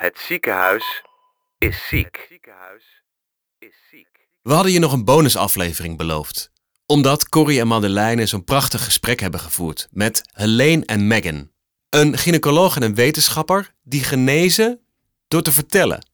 Het 0.00 0.18
ziekenhuis 0.18 1.02
is 1.58 1.88
ziek. 1.88 2.28
We 4.42 4.52
hadden 4.52 4.72
je 4.72 4.78
nog 4.78 4.92
een 4.92 5.04
bonusaflevering 5.04 5.96
beloofd. 5.96 6.50
Omdat 6.86 7.28
Corrie 7.28 7.60
en 7.60 7.66
Madeleine 7.66 8.26
zo'n 8.26 8.44
prachtig 8.44 8.84
gesprek 8.84 9.20
hebben 9.20 9.40
gevoerd 9.40 9.88
met 9.90 10.22
Helene 10.32 10.84
en 10.84 11.06
Megan. 11.06 11.50
Een 11.88 12.18
gynaecoloog 12.18 12.76
en 12.76 12.82
een 12.82 12.94
wetenschapper 12.94 13.74
die 13.82 14.04
genezen 14.04 14.80
door 15.28 15.42
te 15.42 15.52
vertellen. 15.52 16.06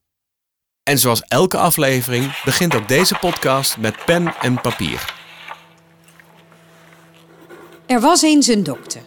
En 0.83 0.99
zoals 0.99 1.21
elke 1.21 1.57
aflevering 1.57 2.41
begint 2.43 2.75
ook 2.75 2.87
deze 2.87 3.15
podcast 3.15 3.77
met 3.77 4.05
pen 4.05 4.35
en 4.41 4.61
papier. 4.61 5.13
Er 7.85 7.99
was 7.99 8.21
eens 8.21 8.47
een 8.47 8.63
dokter. 8.63 9.01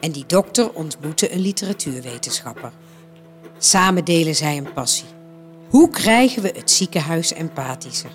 En 0.00 0.12
die 0.12 0.26
dokter 0.26 0.72
ontmoette 0.72 1.32
een 1.32 1.40
literatuurwetenschapper. 1.40 2.72
Samen 3.66 4.04
delen 4.04 4.34
zij 4.34 4.56
een 4.56 4.72
passie. 4.72 5.08
Hoe 5.68 5.90
krijgen 5.90 6.42
we 6.42 6.52
het 6.56 6.70
ziekenhuis 6.70 7.32
empathischer? 7.32 8.10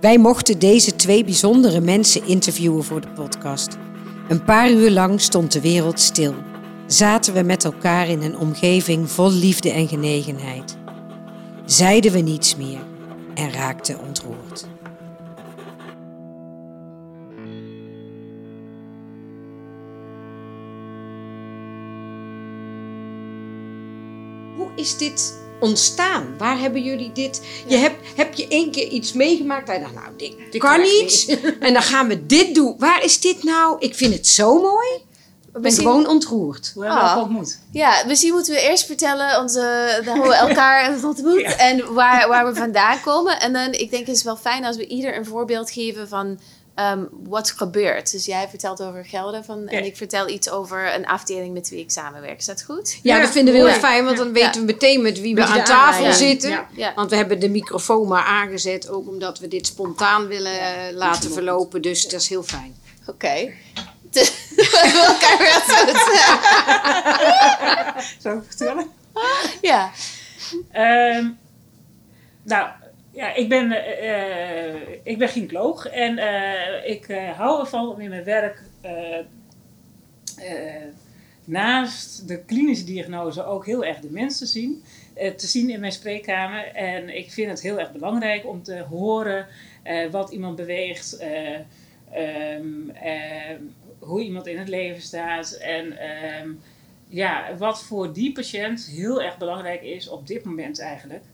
Wij 0.00 0.18
mochten 0.18 0.58
deze 0.58 0.96
twee 0.96 1.24
bijzondere 1.24 1.80
mensen 1.80 2.26
interviewen 2.26 2.84
voor 2.84 3.00
de 3.00 3.08
podcast. 3.08 3.78
Een 4.28 4.44
paar 4.44 4.70
uur 4.70 4.90
lang 4.90 5.20
stond 5.20 5.52
de 5.52 5.60
wereld 5.60 6.00
stil. 6.00 6.34
Zaten 6.86 7.34
we 7.34 7.42
met 7.42 7.64
elkaar 7.64 8.08
in 8.08 8.22
een 8.22 8.38
omgeving 8.38 9.10
vol 9.10 9.30
liefde 9.30 9.70
en 9.70 9.88
genegenheid. 9.88 10.76
Zeiden 11.64 12.12
we 12.12 12.18
niets 12.18 12.56
meer 12.56 12.80
en 13.34 13.52
raakten 13.52 14.00
ontroerd. 14.00 14.66
Is 24.82 24.96
dit 24.96 25.34
ontstaan? 25.60 26.34
Waar 26.38 26.58
hebben 26.58 26.82
jullie 26.82 27.12
dit? 27.12 27.42
Je 27.66 27.76
hebt, 27.76 27.96
heb 28.16 28.34
je 28.34 28.48
één 28.48 28.70
keer 28.70 28.88
iets 28.88 29.12
meegemaakt 29.12 29.66
je 29.76 29.80
dacht, 29.80 29.94
nou, 29.94 30.06
dit, 30.16 30.36
kan 30.58 30.80
niet. 30.80 31.38
En 31.60 31.72
dan 31.72 31.82
gaan 31.82 32.08
we 32.08 32.26
dit 32.26 32.54
doen. 32.54 32.74
Waar 32.78 33.04
is 33.04 33.20
dit 33.20 33.42
nou? 33.42 33.76
Ik 33.78 33.94
vind 33.94 34.14
het 34.14 34.26
zo 34.26 34.60
mooi. 34.60 34.88
Ik 35.54 35.60
ben 35.62 35.72
gewoon 35.72 36.06
ontroerd. 36.08 36.70
Hoe 36.74 36.82
hebben 36.84 37.00
we 37.02 37.06
Ah. 37.08 37.12
elkaar 37.12 37.28
ontmoet? 37.28 37.58
Ja, 37.72 38.02
misschien 38.06 38.32
moeten 38.32 38.54
we 38.54 38.60
eerst 38.60 38.86
vertellen 38.86 39.40
onze, 39.40 39.60
de- 40.04 40.10
hoe 40.10 40.28
we 40.28 40.34
elkaar 40.34 40.82
hebben 40.84 41.04
ontmoet 41.14 41.56
en 41.56 41.94
waar, 41.94 42.28
waar 42.28 42.46
we 42.46 42.54
vandaan 42.54 43.00
komen. 43.00 43.40
En 43.40 43.52
dan, 43.52 43.72
ik 43.72 43.90
denk 43.90 44.06
het 44.06 44.16
is 44.16 44.22
wel 44.22 44.36
fijn 44.36 44.64
als 44.64 44.76
we 44.76 44.86
ieder 44.86 45.16
een 45.16 45.24
voorbeeld 45.26 45.70
geven 45.70 46.08
van 46.08 46.38
ehm, 46.74 47.04
wat 47.10 47.50
gebeurt. 47.50 48.10
Dus 48.12 48.24
jij 48.26 48.48
vertelt 48.48 48.82
over 48.82 49.04
gelden 49.04 49.44
van, 49.44 49.68
en 49.68 49.84
ik 49.84 49.96
vertel 49.96 50.28
iets 50.28 50.50
over 50.50 50.94
een 50.94 51.06
afdeling 51.06 51.54
met 51.54 51.68
wie 51.68 51.78
ik 51.80 51.90
samenwerk. 51.90 52.38
Is 52.38 52.44
dat 52.46 52.62
goed? 52.62 52.98
Ja, 53.02 53.16
Ja. 53.16 53.22
dat 53.22 53.30
vinden 53.30 53.54
we 53.54 53.60
heel 53.60 53.68
Ja. 53.68 53.74
fijn, 53.74 54.04
want 54.04 54.16
dan 54.16 54.32
weten 54.32 54.60
we 54.60 54.66
meteen 54.72 55.02
met 55.02 55.20
wie 55.20 55.34
we 55.34 55.44
aan 55.44 55.64
tafel 55.64 56.12
zitten. 56.12 56.50
Ja. 56.50 56.68
Ja. 56.72 56.92
Want 56.94 57.10
we 57.10 57.16
hebben 57.16 57.40
de 57.40 57.48
microfoon 57.48 58.08
maar 58.08 58.24
aangezet, 58.24 58.88
ook 58.88 59.08
omdat 59.08 59.38
we 59.38 59.48
dit 59.48 59.66
spontaan 59.66 60.26
willen 60.26 60.60
eh, 60.60 60.94
laten 60.94 61.32
verlopen. 61.32 61.82
Dus 61.82 62.02
dat 62.08 62.20
is 62.20 62.28
heel 62.28 62.42
fijn. 62.42 62.74
Oké. 63.06 63.34
we 64.12 64.78
hebben 64.82 65.04
elkaar 65.04 65.62
ontmoet. 65.68 66.02
Zou 68.22 68.38
ik 68.38 68.44
vertellen? 68.46 68.90
ja. 69.60 69.90
Ehm, 70.72 71.28
nou, 72.42 72.68
ja, 73.12 73.34
ik 73.34 73.48
ben, 73.48 73.72
eh, 73.72 74.90
ik 75.02 75.18
ben 75.18 75.28
gynaecoloog 75.28 75.86
en 75.86 76.18
eh, 76.18 76.90
ik 76.90 77.06
hou 77.36 77.60
ervan 77.60 77.88
om 77.88 78.00
in 78.00 78.08
mijn 78.08 78.24
werk 78.24 78.62
naast 81.44 82.28
de 82.28 82.44
klinische 82.44 82.84
diagnose 82.84 83.44
ook 83.44 83.66
heel 83.66 83.84
erg 83.84 83.98
de 83.98 84.10
mens 84.10 84.38
te 84.38 84.46
zien. 84.46 84.82
te 85.36 85.46
zien 85.46 85.70
in 85.70 85.80
mijn 85.80 85.92
spreekkamer. 85.92 86.66
En 86.66 87.16
ik 87.16 87.32
vind 87.32 87.50
het 87.50 87.62
heel 87.62 87.78
erg 87.78 87.92
belangrijk 87.92 88.46
om 88.46 88.62
te 88.62 88.80
horen 88.80 89.46
wat 90.10 90.30
iemand 90.30 90.56
beweegt, 90.56 91.16
eh, 92.12 92.54
ehm, 92.54 92.90
eh, 92.90 93.56
hoe 93.98 94.22
iemand 94.22 94.46
in 94.46 94.58
het 94.58 94.68
leven 94.68 95.02
staat 95.02 95.52
en 95.52 95.98
ehm, 95.98 96.50
ja, 97.08 97.56
wat 97.56 97.82
voor 97.82 98.12
die 98.12 98.32
patiënt 98.32 98.86
heel 98.86 99.22
erg 99.22 99.38
belangrijk 99.38 99.82
is 99.82 100.08
op 100.08 100.26
dit 100.26 100.44
moment 100.44 100.80
eigenlijk. 100.80 101.24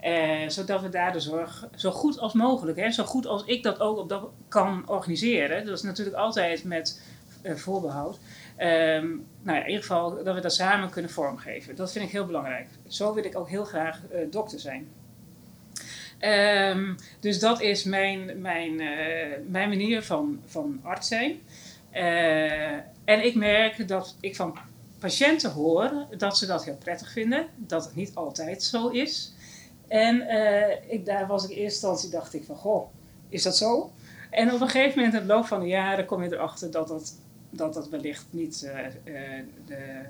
Eh, 0.00 0.48
zodat 0.48 0.80
we 0.80 0.88
daar 0.88 1.12
de 1.12 1.20
zorg 1.20 1.68
zo 1.76 1.90
goed 1.90 2.18
als 2.18 2.32
mogelijk, 2.32 2.78
hè, 2.78 2.90
zo 2.90 3.04
goed 3.04 3.26
als 3.26 3.44
ik 3.44 3.62
dat 3.62 3.80
ook 3.80 3.98
op 3.98 4.08
dat 4.08 4.28
kan 4.48 4.88
organiseren. 4.88 5.66
Dat 5.66 5.76
is 5.76 5.82
natuurlijk 5.82 6.16
altijd 6.16 6.64
met 6.64 7.02
eh, 7.42 7.54
voorbehoud. 7.54 8.18
Ehm, 8.56 9.06
nou 9.42 9.56
ja, 9.56 9.60
in 9.60 9.66
ieder 9.66 9.80
geval 9.80 10.24
dat 10.24 10.34
we 10.34 10.40
dat 10.40 10.54
samen 10.54 10.90
kunnen 10.90 11.10
vormgeven. 11.10 11.76
Dat 11.76 11.92
vind 11.92 12.04
ik 12.04 12.10
heel 12.10 12.26
belangrijk. 12.26 12.68
Zo 12.88 13.14
wil 13.14 13.24
ik 13.24 13.38
ook 13.38 13.48
heel 13.48 13.64
graag 13.64 14.00
eh, 14.10 14.20
dokter 14.30 14.60
zijn. 14.60 14.88
Ehm, 16.18 16.94
dus 17.20 17.38
dat 17.38 17.60
is 17.60 17.84
mijn, 17.84 18.40
mijn, 18.40 18.76
mijn 19.50 19.68
manier 19.68 20.02
van, 20.02 20.40
van 20.46 20.80
arts 20.82 21.08
zijn. 21.08 21.40
En 23.04 23.24
ik 23.24 23.34
merk 23.34 23.88
dat 23.88 24.16
ik 24.20 24.36
van 24.36 24.58
patiënten 24.98 25.50
hoor 25.50 26.06
dat 26.16 26.38
ze 26.38 26.46
dat 26.46 26.64
heel 26.64 26.76
prettig 26.76 27.12
vinden. 27.12 27.46
Dat 27.56 27.84
het 27.84 27.94
niet 27.94 28.14
altijd 28.14 28.62
zo 28.62 28.88
is. 28.88 29.32
En 29.88 30.20
eh, 30.20 30.92
ik, 30.92 31.06
daar 31.06 31.26
was 31.26 31.44
ik 31.44 31.50
in 31.50 31.56
eerste 31.56 31.86
instantie, 31.86 32.10
dacht 32.10 32.34
ik 32.34 32.44
van, 32.44 32.56
goh, 32.56 32.88
is 33.28 33.42
dat 33.42 33.56
zo? 33.56 33.90
En 34.30 34.52
op 34.52 34.60
een 34.60 34.68
gegeven 34.68 34.98
moment 34.98 35.14
in 35.14 35.26
de 35.26 35.34
loop 35.34 35.44
van 35.46 35.60
de 35.60 35.66
jaren 35.66 36.06
kom 36.06 36.22
je 36.22 36.32
erachter 36.32 36.70
dat 36.70 36.88
dat, 36.88 37.14
dat, 37.50 37.74
dat 37.74 37.88
wellicht 37.88 38.26
niet 38.30 38.62
eh, 38.62 38.86
eh, 38.86 39.44
de 39.66 40.02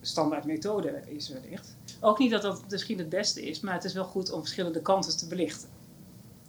standaard 0.00 0.44
methode 0.44 1.02
is 1.06 1.28
wellicht. 1.28 1.76
Ook 2.00 2.18
niet 2.18 2.30
dat 2.30 2.42
dat 2.42 2.62
misschien 2.68 2.98
het 2.98 3.08
beste 3.08 3.46
is, 3.46 3.60
maar 3.60 3.74
het 3.74 3.84
is 3.84 3.94
wel 3.94 4.04
goed 4.04 4.32
om 4.32 4.40
verschillende 4.40 4.82
kanten 4.82 5.16
te 5.16 5.26
belichten. 5.26 5.68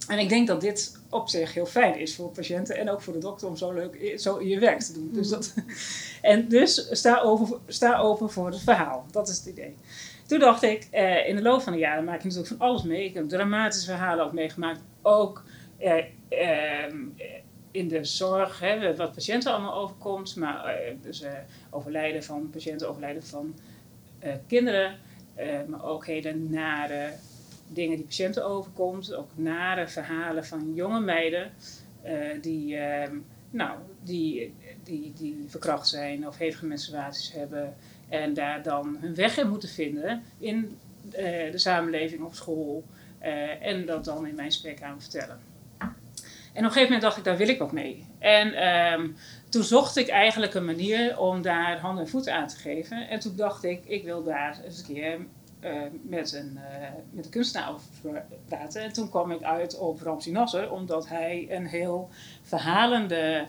En 0.08 0.20
ik 0.20 0.30
denk 0.30 0.48
dat 0.48 0.62
dit 0.62 1.00
op 1.10 1.30
zich 1.30 1.54
heel 1.54 1.66
fijn 1.66 2.00
is 2.00 2.16
voor 2.16 2.30
patiënten 2.30 2.78
en 2.78 2.90
ook 2.90 3.02
voor 3.02 3.14
de 3.14 3.20
dokter 3.20 3.48
om 3.48 3.58
zo 3.58 3.72
leuk 3.72 4.14
zo 4.20 4.42
je 4.42 4.60
werk 4.60 4.80
te 4.80 4.94
doen. 4.94 5.10
Dus 5.14 5.30
dat, 5.30 5.54
en 6.22 6.48
dus 6.48 6.88
sta 6.92 7.20
open, 7.20 7.60
sta 7.68 8.00
open 8.00 8.30
voor 8.32 8.46
het 8.48 8.60
verhaal. 8.60 9.06
Dat 9.12 9.30
is 9.30 9.38
het 9.38 9.46
idee. 9.46 9.76
Toen 10.30 10.40
dacht 10.40 10.64
ik, 10.64 10.88
eh, 10.92 11.28
in 11.28 11.36
de 11.36 11.42
loop 11.42 11.62
van 11.62 11.74
de 11.74 11.80
jaren 11.80 12.04
maak 12.04 12.22
je 12.22 12.28
natuurlijk 12.28 12.56
van 12.58 12.68
alles 12.68 12.84
mee. 12.84 13.06
Ik 13.06 13.14
heb 13.14 13.30
dramatische 13.30 13.90
verhalen 13.90 14.26
ook 14.26 14.34
meegemaakt. 14.34 14.82
Ook 15.02 15.44
eh, 15.78 16.06
ehm, 16.30 16.98
in 17.72 17.88
de 17.88 18.04
zorg, 18.04 18.60
hè, 18.60 18.96
wat 18.96 19.14
patiënten 19.14 19.52
allemaal 19.52 19.74
overkomt. 19.74 20.36
Maar 20.36 20.66
eh, 20.66 20.96
dus 21.02 21.22
eh, 21.22 21.32
overlijden 21.70 22.24
van 22.24 22.50
patiënten, 22.50 22.90
overlijden 22.90 23.24
van 23.24 23.56
eh, 24.20 24.34
kinderen. 24.48 24.98
maar 25.68 25.84
ook 25.84 26.06
hele 26.06 26.36
nare 26.36 27.14
dingen 27.68 27.96
die 27.96 28.06
patiënten 28.06 28.46
overkomt. 28.46 29.14
Ook 29.14 29.30
nare 29.36 29.88
verhalen 29.88 30.46
van 30.46 30.74
jonge 30.74 31.00
meiden 31.00 31.52
die, 32.42 32.76
ehm, 32.78 33.18
nou, 33.50 33.80
die, 34.04 34.54
die, 34.84 35.14
die 35.14 35.46
verkracht 35.48 35.88
zijn 35.88 36.28
of 36.28 36.38
hevige 36.38 36.66
menstruaties 36.66 37.34
hebben. 37.34 37.76
En 38.10 38.34
daar 38.34 38.64
dan 38.64 38.98
hun 39.00 39.16
weg 39.16 39.38
in 39.38 39.50
moeten 39.50 39.70
vinden 39.70 40.24
in 40.40 40.78
eh, 41.12 41.52
de 41.52 41.58
samenleving 41.58 42.22
op 42.22 42.36
school. 42.36 42.84
eh, 43.20 43.66
en 43.66 43.86
dat 43.86 44.06
dan 44.06 44.28
in 44.28 44.36
mijn 44.36 44.52
spreekkamer 44.52 45.02
vertellen. 45.02 45.40
En 46.54 46.66
op 46.66 46.72
een 46.72 46.78
gegeven 46.78 46.84
moment 46.84 47.02
dacht 47.02 47.18
ik, 47.18 47.24
daar 47.24 47.38
wil 47.38 47.48
ik 47.48 47.60
wat 47.60 47.72
mee. 47.72 48.06
En 48.20 48.54
ehm, 48.54 49.08
toen 49.50 49.64
zocht 49.64 49.98
ik 49.98 50.08
eigenlijk 50.08 50.54
een 50.54 50.66
manier 50.66 51.20
om 51.20 51.42
daar 51.42 51.80
handen 51.80 52.04
en 52.04 52.10
voeten 52.10 52.34
aan 52.34 52.48
te 52.48 52.58
geven. 52.58 53.10
En 53.10 53.20
toen 53.20 53.36
dacht 53.36 53.64
ik, 53.64 53.86
ik 53.86 54.04
wil 54.04 54.24
daar 54.24 54.60
eens 54.66 54.80
een 54.80 54.94
keer 54.94 55.20
eh, 55.60 55.72
met, 56.02 56.34
een, 56.34 56.60
met 57.12 57.26
een 57.26 57.32
kunstenaar 57.32 57.70
over 57.70 58.24
praten. 58.48 58.82
En 58.82 58.94
toen 58.94 59.10
kwam 59.10 59.32
ik 59.32 59.44
uit 59.44 59.78
op 59.78 60.02
Ramsi 60.02 60.32
Nasser, 60.32 60.72
omdat 60.72 61.08
hij 61.08 61.48
een 61.50 61.68
heel 61.68 62.10
verhalende 62.42 63.48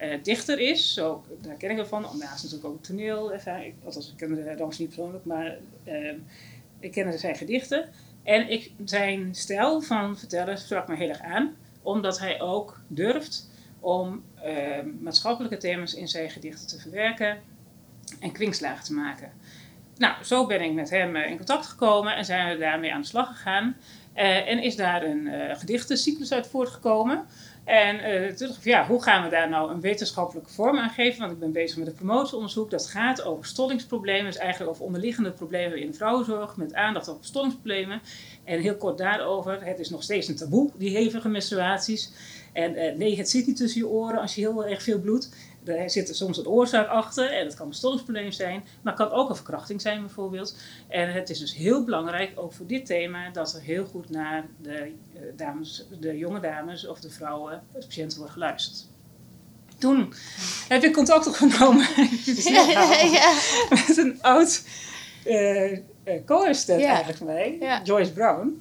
eh, 0.00 0.22
dichter 0.22 0.58
is. 0.58 0.94
Zo, 0.94 1.24
daar 1.40 1.56
ken 1.56 1.70
ik 1.70 1.76
hem 1.76 1.86
van. 1.86 2.02
Daarnaast 2.02 2.42
natuurlijk 2.42 2.74
ook 2.74 2.82
toneel. 2.82 3.32
ervaring. 3.32 3.74
Althans, 3.84 4.08
ik 4.10 4.16
ken 4.16 4.56
Ramsi 4.56 4.82
niet 4.82 4.94
persoonlijk, 4.94 5.24
maar 5.24 5.58
ehm, 5.84 6.16
ik 6.80 6.92
ken 6.92 7.18
zijn 7.18 7.36
gedichten. 7.36 7.88
En 8.22 8.50
ik, 8.50 8.72
zijn 8.84 9.34
stijl 9.34 9.80
van 9.80 10.18
vertellen 10.18 10.58
sprak 10.58 10.88
me 10.88 10.96
heel 10.96 11.08
erg 11.08 11.20
aan, 11.20 11.56
omdat 11.82 12.18
hij 12.18 12.40
ook 12.40 12.80
durft 12.86 13.50
om 13.80 14.22
ehm, 14.42 14.88
maatschappelijke 15.00 15.56
thema's 15.56 15.94
in 15.94 16.08
zijn 16.08 16.30
gedichten 16.30 16.66
te 16.66 16.78
verwerken 16.78 17.38
en 18.20 18.32
kwinkslagen 18.32 18.84
te 18.84 18.92
maken. 18.92 19.32
Nou, 19.96 20.24
zo 20.24 20.46
ben 20.46 20.60
ik 20.60 20.72
met 20.72 20.90
hem 20.90 21.16
eh, 21.16 21.30
in 21.30 21.36
contact 21.36 21.66
gekomen 21.66 22.16
en 22.16 22.24
zijn 22.24 22.52
we 22.52 22.58
daarmee 22.58 22.92
aan 22.92 23.00
de 23.00 23.06
slag 23.06 23.28
gegaan. 23.28 23.76
Eh, 24.12 24.48
en 24.48 24.62
is 24.62 24.76
daar 24.76 25.02
een 25.02 25.26
eh 25.26 25.58
gedichtencyclus 25.58 26.32
uit 26.32 26.46
voortgekomen. 26.46 27.24
En 27.64 27.98
eh, 27.98 28.36
ja, 28.62 28.86
hoe 28.86 29.02
gaan 29.02 29.24
we 29.24 29.30
daar 29.30 29.48
nou 29.48 29.70
een 29.70 29.80
wetenschappelijke 29.80 30.50
vorm 30.50 30.78
aan 30.78 30.90
geven? 30.90 31.20
Want 31.20 31.32
ik 31.32 31.38
ben 31.38 31.52
bezig 31.52 31.78
met 31.78 31.86
een 31.86 31.94
promotieonderzoek. 31.94 32.70
Dat 32.70 32.86
gaat 32.86 33.22
over 33.22 33.44
stollingsproblemen. 33.44 34.24
Dus 34.24 34.36
eigenlijk 34.36 34.70
over 34.70 34.84
onderliggende 34.84 35.30
problemen 35.30 35.78
in 35.78 35.94
vrouwenzorg. 35.94 36.56
Met 36.56 36.74
aandacht 36.74 37.08
op 37.08 37.24
stollingsproblemen. 37.24 38.00
En 38.44 38.60
heel 38.60 38.76
kort 38.76 38.98
daarover. 38.98 39.64
Het 39.64 39.78
is 39.78 39.90
nog 39.90 40.02
steeds 40.02 40.28
een 40.28 40.36
taboe, 40.36 40.70
die 40.74 40.96
hevige 40.96 41.28
menstruaties. 41.28 42.12
En 42.52 42.74
eh, 42.74 42.96
nee, 42.96 43.16
het 43.16 43.30
zit 43.30 43.46
niet 43.46 43.56
tussen 43.56 43.80
je 43.80 43.88
oren 43.88 44.20
als 44.20 44.34
je 44.34 44.40
heel 44.40 44.66
erg 44.66 44.82
veel 44.82 45.00
bloedt. 45.00 45.30
Er 45.76 45.90
zit 45.90 46.16
soms 46.16 46.38
een 46.38 46.46
oorzaak 46.46 46.88
achter 46.88 47.32
en 47.32 47.44
het 47.44 47.54
kan 47.54 47.66
een 47.66 47.74
stollingsprobleem 47.74 48.32
zijn, 48.32 48.64
maar 48.82 48.96
het 48.96 49.08
kan 49.08 49.18
ook 49.18 49.28
een 49.28 49.36
verkrachting 49.36 49.80
zijn 49.80 50.00
bijvoorbeeld. 50.00 50.56
En 50.88 51.12
het 51.12 51.30
is 51.30 51.38
dus 51.38 51.54
heel 51.54 51.84
belangrijk, 51.84 52.32
ook 52.34 52.52
voor 52.52 52.66
dit 52.66 52.86
thema, 52.86 53.30
dat 53.30 53.54
er 53.54 53.60
heel 53.60 53.84
goed 53.84 54.10
naar 54.10 54.46
de, 54.62 54.72
eh, 54.72 55.20
dames, 55.36 55.86
de 56.00 56.18
jonge 56.18 56.40
dames 56.40 56.86
of 56.86 57.00
de 57.00 57.10
vrouwen, 57.10 57.62
de 57.72 57.78
patiënten 57.78 58.18
wordt 58.18 58.32
geluisterd. 58.32 58.88
Toen 59.78 60.14
heb 60.68 60.82
ik 60.82 60.92
contact 60.92 61.26
opgenomen 61.26 61.86
ja. 62.34 63.34
met 63.70 63.96
een 63.96 64.22
oud 64.22 64.62
eh 65.24 65.78
eh, 66.04 66.24
co-assistent 66.26 66.82
eigenlijk 66.82 67.18
van 67.18 67.26
mij, 67.26 67.56
Ja. 67.60 67.80
Joyce 67.84 68.12
Brown. 68.12 68.56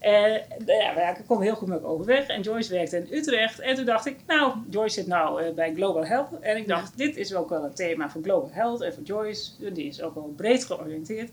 Ja. 0.00 0.06
En 0.08 0.42
nou 0.66 0.82
ja, 0.82 0.94
we 1.16 1.22
konden 1.26 1.46
heel 1.46 1.54
goed 1.54 1.68
met 1.68 1.76
elkaar 1.78 1.92
overweg. 1.92 2.26
En 2.26 2.40
Joyce 2.40 2.72
werkte 2.72 2.96
in 2.96 3.08
Utrecht. 3.18 3.58
En 3.58 3.74
toen 3.74 3.84
dacht 3.84 4.06
ik, 4.06 4.16
nou, 4.26 4.52
Joyce 4.70 4.94
zit 4.94 5.06
nou 5.06 5.42
eh, 5.42 5.54
bij 5.54 5.72
Global 5.74 6.06
Health. 6.06 6.28
En 6.40 6.56
ik 6.56 6.68
dacht, 6.68 6.92
dit 6.96 7.16
is 7.16 7.34
ook 7.34 7.48
wel 7.48 7.64
een 7.64 7.74
thema 7.74 8.10
voor 8.10 8.22
Global 8.22 8.50
Health 8.52 8.80
en 8.80 8.94
voor 8.94 9.02
Joyce. 9.02 9.72
Die 9.72 9.88
is 9.88 10.02
ook 10.02 10.14
wel 10.14 10.32
breed 10.36 10.64
georiënteerd. 10.64 11.30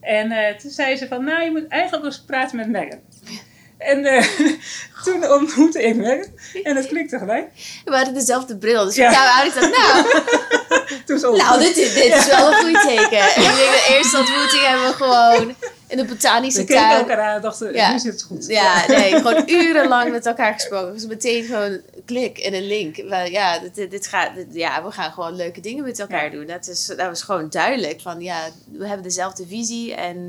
En 0.00 0.30
eh, 0.30 0.56
toen 0.56 0.70
zei 0.70 0.96
ze 0.96 1.08
van, 1.08 1.24
nou, 1.24 1.42
je 1.44 1.50
moet 1.50 1.66
eigenlijk 1.68 2.04
eens 2.04 2.20
praten 2.24 2.56
met 2.56 2.68
Megan. 2.68 3.00
En 3.78 4.04
eh, 4.04 4.26
toen 5.04 5.30
ontmoette 5.30 5.82
ik 5.82 5.96
Megan. 5.96 6.32
En 6.62 6.76
het 6.76 6.86
klikte 6.86 7.18
gelijk. 7.18 7.50
We 7.84 7.96
hadden 7.96 8.14
dezelfde 8.14 8.58
bril, 8.58 8.84
dus 8.84 8.94
Ja. 8.94 9.08
ik 9.08 9.52
zou 9.52 9.60
dacht, 9.60 9.76
nou, 9.76 10.22
Toen 11.06 11.36
nou 11.36 11.58
dit, 11.60 11.76
is- 11.76 11.94
dit 11.94 12.14
is 12.14 12.26
wel 12.26 12.52
een 12.52 12.54
goed 12.64 12.82
teken. 12.82 13.18
En 13.18 13.42
ik 13.50 13.56
denk 13.56 13.70
de 13.72 13.86
eerste 13.96 14.18
ontmoeting 14.18 14.62
hebben 14.62 14.86
we 14.86 14.92
gewoon 14.92 15.54
in 15.88 15.96
de 15.96 16.04
botanische 16.04 16.60
we 16.60 16.66
keken 16.66 16.82
tuin. 16.82 16.98
elkaar 17.00 17.20
aan 17.20 17.34
en 17.36 17.42
dachten, 17.42 17.72
Ja. 17.74 17.92
nu 17.92 17.98
zit 17.98 18.12
het 18.12 18.22
goed. 18.22 18.46
Ja, 18.46 18.86
nee, 18.86 19.14
gewoon 19.14 19.42
urenlang 19.60 20.10
met 20.10 20.26
elkaar 20.26 20.52
gesproken. 20.52 20.92
Dus 20.92 21.06
meteen 21.06 21.44
gewoon 21.44 21.80
klik 22.04 22.38
en 22.38 22.54
een 22.54 22.66
link. 22.66 23.04
Maar 23.08 23.30
ja, 23.30 23.58
dit, 23.74 24.06
gaat, 24.06 24.34
dit- 24.34 24.46
ja, 24.50 24.84
we 24.84 24.90
gaan 24.90 25.12
gewoon 25.12 25.36
leuke 25.36 25.60
dingen 25.60 25.84
met 25.84 25.98
elkaar 25.98 26.24
Ja. 26.24 26.30
doen. 26.30 26.46
Dat, 26.46 26.68
is, 26.68 26.86
dat 26.86 27.06
was 27.06 27.22
gewoon 27.22 27.48
duidelijk. 27.50 28.00
Van 28.00 28.20
ja, 28.20 28.38
we 28.72 28.86
hebben 28.86 29.02
dezelfde 29.02 29.46
visie 29.46 29.94
en 29.94 30.24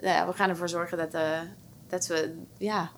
nou 0.00 0.14
ja, 0.14 0.26
we 0.26 0.32
gaan 0.32 0.48
ervoor 0.48 0.68
zorgen 0.68 0.98
dat, 0.98 1.14
eh, 1.14 1.40
dat 1.88 2.06
we, 2.06 2.34
ja, 2.58 2.90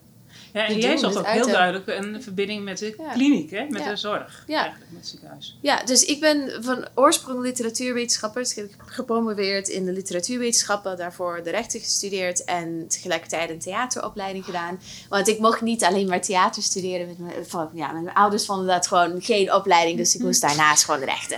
Ja, 0.53 0.67
en 0.67 0.79
jij 0.79 0.97
zag 0.97 1.11
het 1.11 1.19
ook 1.19 1.27
heel 1.27 1.47
de- 1.47 1.53
duidelijk 1.53 1.87
een 1.87 2.23
verbinding 2.23 2.65
met 2.65 2.79
de 2.79 2.95
Ja. 2.99 3.13
kliniek, 3.13 3.51
hè? 3.51 3.65
met 3.69 3.83
Ja. 3.83 3.89
de 3.89 3.97
zorg. 3.97 4.45
Ja. 4.47 4.61
Eigenlijk, 4.61 4.91
met 4.91 5.01
het 5.01 5.09
ziekenhuis. 5.11 5.57
Ja, 5.61 5.85
dus 5.85 6.05
ik 6.05 6.21
ben 6.21 6.53
van 6.65 6.87
oorsprong 6.95 7.41
literatuurwetenschapper. 7.43 8.43
Dus 8.43 8.51
ik 8.55 8.57
heb 8.57 8.71
gepromoveerd 8.87 9.69
in 9.69 9.85
de 9.85 9.93
literatuurwetenschappen, 9.93 10.97
daarvoor 10.97 11.41
de 11.45 11.51
rechten 11.51 11.81
gestudeerd 11.81 12.45
en 12.45 12.85
tegelijkertijd 12.89 13.51
een 13.51 13.59
theateropleiding 13.59 14.45
gedaan. 14.45 14.81
Want 15.09 15.29
ik 15.29 15.39
mocht 15.39 15.61
niet 15.61 15.85
alleen 15.85 16.09
maar 16.09 16.21
theater 16.21 16.63
studeren. 16.63 17.07
Met 17.07 17.19
mijn, 17.19 17.47
van, 17.47 17.71
ja, 17.75 17.93
mijn 17.93 18.15
ouders 18.15 18.45
vonden 18.47 18.67
dat 18.67 18.87
gewoon 18.87 19.23
geen 19.23 19.53
opleiding, 19.55 19.97
dus 19.99 20.15
ik 20.15 20.21
moest 20.21 20.41
daarnaast 20.41 20.85
gewoon 20.85 21.05
rechten. 21.05 21.37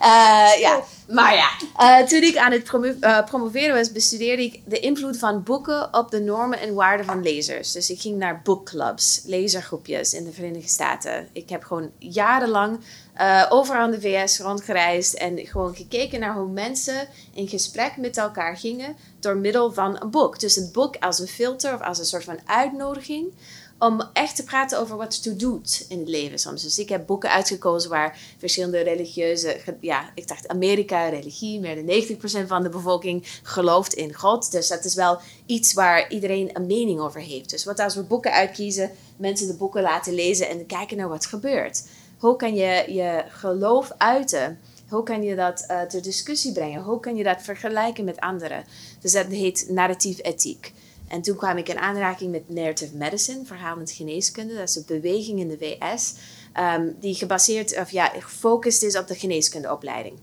Eh, 0.00 0.60
ja, 0.60 0.82
maar 1.08 1.34
ja, 1.34 1.48
eh, 1.76 2.06
toen 2.06 2.22
ik 2.22 2.36
aan 2.36 2.52
het 2.52 2.70
eh, 3.00 3.24
promoveren 3.24 3.74
was, 3.74 3.92
bestudeerde 3.92 4.42
ik 4.42 4.60
de 4.64 4.78
invloed 4.78 5.18
van 5.18 5.42
boeken 5.42 5.94
op 5.94 6.10
de 6.10 6.20
normen 6.20 6.60
en 6.60 6.74
waarden 6.74 7.06
van 7.06 7.22
lezers. 7.22 7.72
Dus 7.72 7.90
ik 7.90 8.00
ging 8.00 8.18
naar 8.18 8.40
bookclubs, 8.44 9.22
lezergroepjes 9.24 10.14
in 10.14 10.24
de 10.24 10.32
Verenigde 10.32 10.68
Staten. 10.68 11.28
Ik 11.32 11.48
heb 11.48 11.64
gewoon 11.64 11.90
jarenlang 11.98 12.78
eh 13.14 13.46
overal 13.48 13.84
in 13.84 13.90
de 13.90 14.00
VS 14.00 14.38
rondgereisd 14.38 15.14
en 15.14 15.46
gewoon 15.46 15.74
gekeken 15.76 16.20
naar 16.20 16.34
hoe 16.34 16.48
mensen 16.48 17.08
in 17.34 17.48
gesprek 17.48 17.96
met 17.96 18.16
elkaar 18.16 18.56
gingen 18.56 18.96
door 19.20 19.36
middel 19.36 19.72
van 19.72 20.02
een 20.02 20.10
boek. 20.10 20.40
Dus 20.40 20.56
een 20.56 20.70
boek 20.72 20.96
als 20.96 21.18
een 21.18 21.26
filter 21.26 21.74
of 21.74 21.80
als 21.80 21.98
een 21.98 22.04
soort 22.04 22.24
van 22.24 22.38
uitnodiging 22.46 23.32
om 23.78 24.02
echt 24.12 24.36
te 24.36 24.44
praten 24.44 24.78
over 24.78 24.96
wat 24.96 25.22
toe 25.22 25.36
doet 25.36 25.86
in 25.88 25.98
het 25.98 26.08
leven 26.08 26.38
soms. 26.38 26.62
Dus 26.62 26.78
ik 26.78 26.88
heb 26.88 27.06
boeken 27.06 27.30
uitgekozen 27.30 27.90
waar 27.90 28.18
verschillende 28.38 28.80
religieuze... 28.80 29.60
Ja, 29.80 30.10
ik 30.14 30.28
dacht 30.28 30.48
Amerika, 30.48 31.08
religie, 31.08 31.60
meer 31.60 31.86
dan 31.86 32.44
90% 32.44 32.46
van 32.46 32.62
de 32.62 32.68
bevolking 32.68 33.40
gelooft 33.42 33.94
in 33.94 34.14
God. 34.14 34.50
Dus 34.50 34.68
dat 34.68 34.84
is 34.84 34.94
wel 34.94 35.18
iets 35.46 35.72
waar 35.72 36.10
iedereen 36.10 36.50
een 36.52 36.66
mening 36.66 37.00
over 37.00 37.20
heeft. 37.20 37.50
Dus 37.50 37.64
wat 37.64 37.78
als 37.78 37.94
we 37.94 38.02
boeken 38.02 38.32
uitkiezen, 38.32 38.90
mensen 39.16 39.46
de 39.46 39.54
boeken 39.54 39.82
laten 39.82 40.14
lezen 40.14 40.48
en 40.48 40.66
kijken 40.66 40.96
naar 40.96 41.08
wat 41.08 41.26
gebeurt. 41.26 41.84
Hoe 42.18 42.36
kan 42.36 42.54
je 42.54 42.84
je 42.92 43.24
geloof 43.28 43.92
uiten? 43.96 44.58
Hoe 44.88 45.02
kan 45.02 45.22
je 45.22 45.34
dat 45.34 45.64
eh, 45.68 45.80
ter 45.82 46.02
discussie 46.02 46.52
brengen? 46.52 46.82
Hoe 46.82 47.00
kan 47.00 47.16
je 47.16 47.24
dat 47.24 47.42
vergelijken 47.42 48.04
met 48.04 48.20
anderen? 48.20 48.64
Dus 49.00 49.12
dat 49.12 49.26
heet 49.26 49.66
narratief 49.68 50.18
ethiek. 50.22 50.72
En 51.08 51.22
toen 51.22 51.36
kwam 51.36 51.56
ik 51.56 51.68
in 51.68 51.78
aanraking 51.78 52.30
met 52.30 52.48
narrative 52.48 52.96
medicine, 52.96 53.44
verhalend 53.44 53.90
geneeskunde. 53.90 54.54
Dat 54.54 54.68
is 54.68 54.76
een 54.76 54.84
beweging 54.86 55.40
in 55.40 55.48
de 55.48 55.58
VS 55.58 56.14
ehm, 56.52 56.92
die 57.00 57.14
gebaseerd, 57.14 57.78
of 57.78 57.90
ja, 57.90 58.06
gefocust 58.18 58.82
is 58.82 58.96
op 58.96 59.06
de 59.06 59.14
geneeskundeopleiding. 59.14 60.18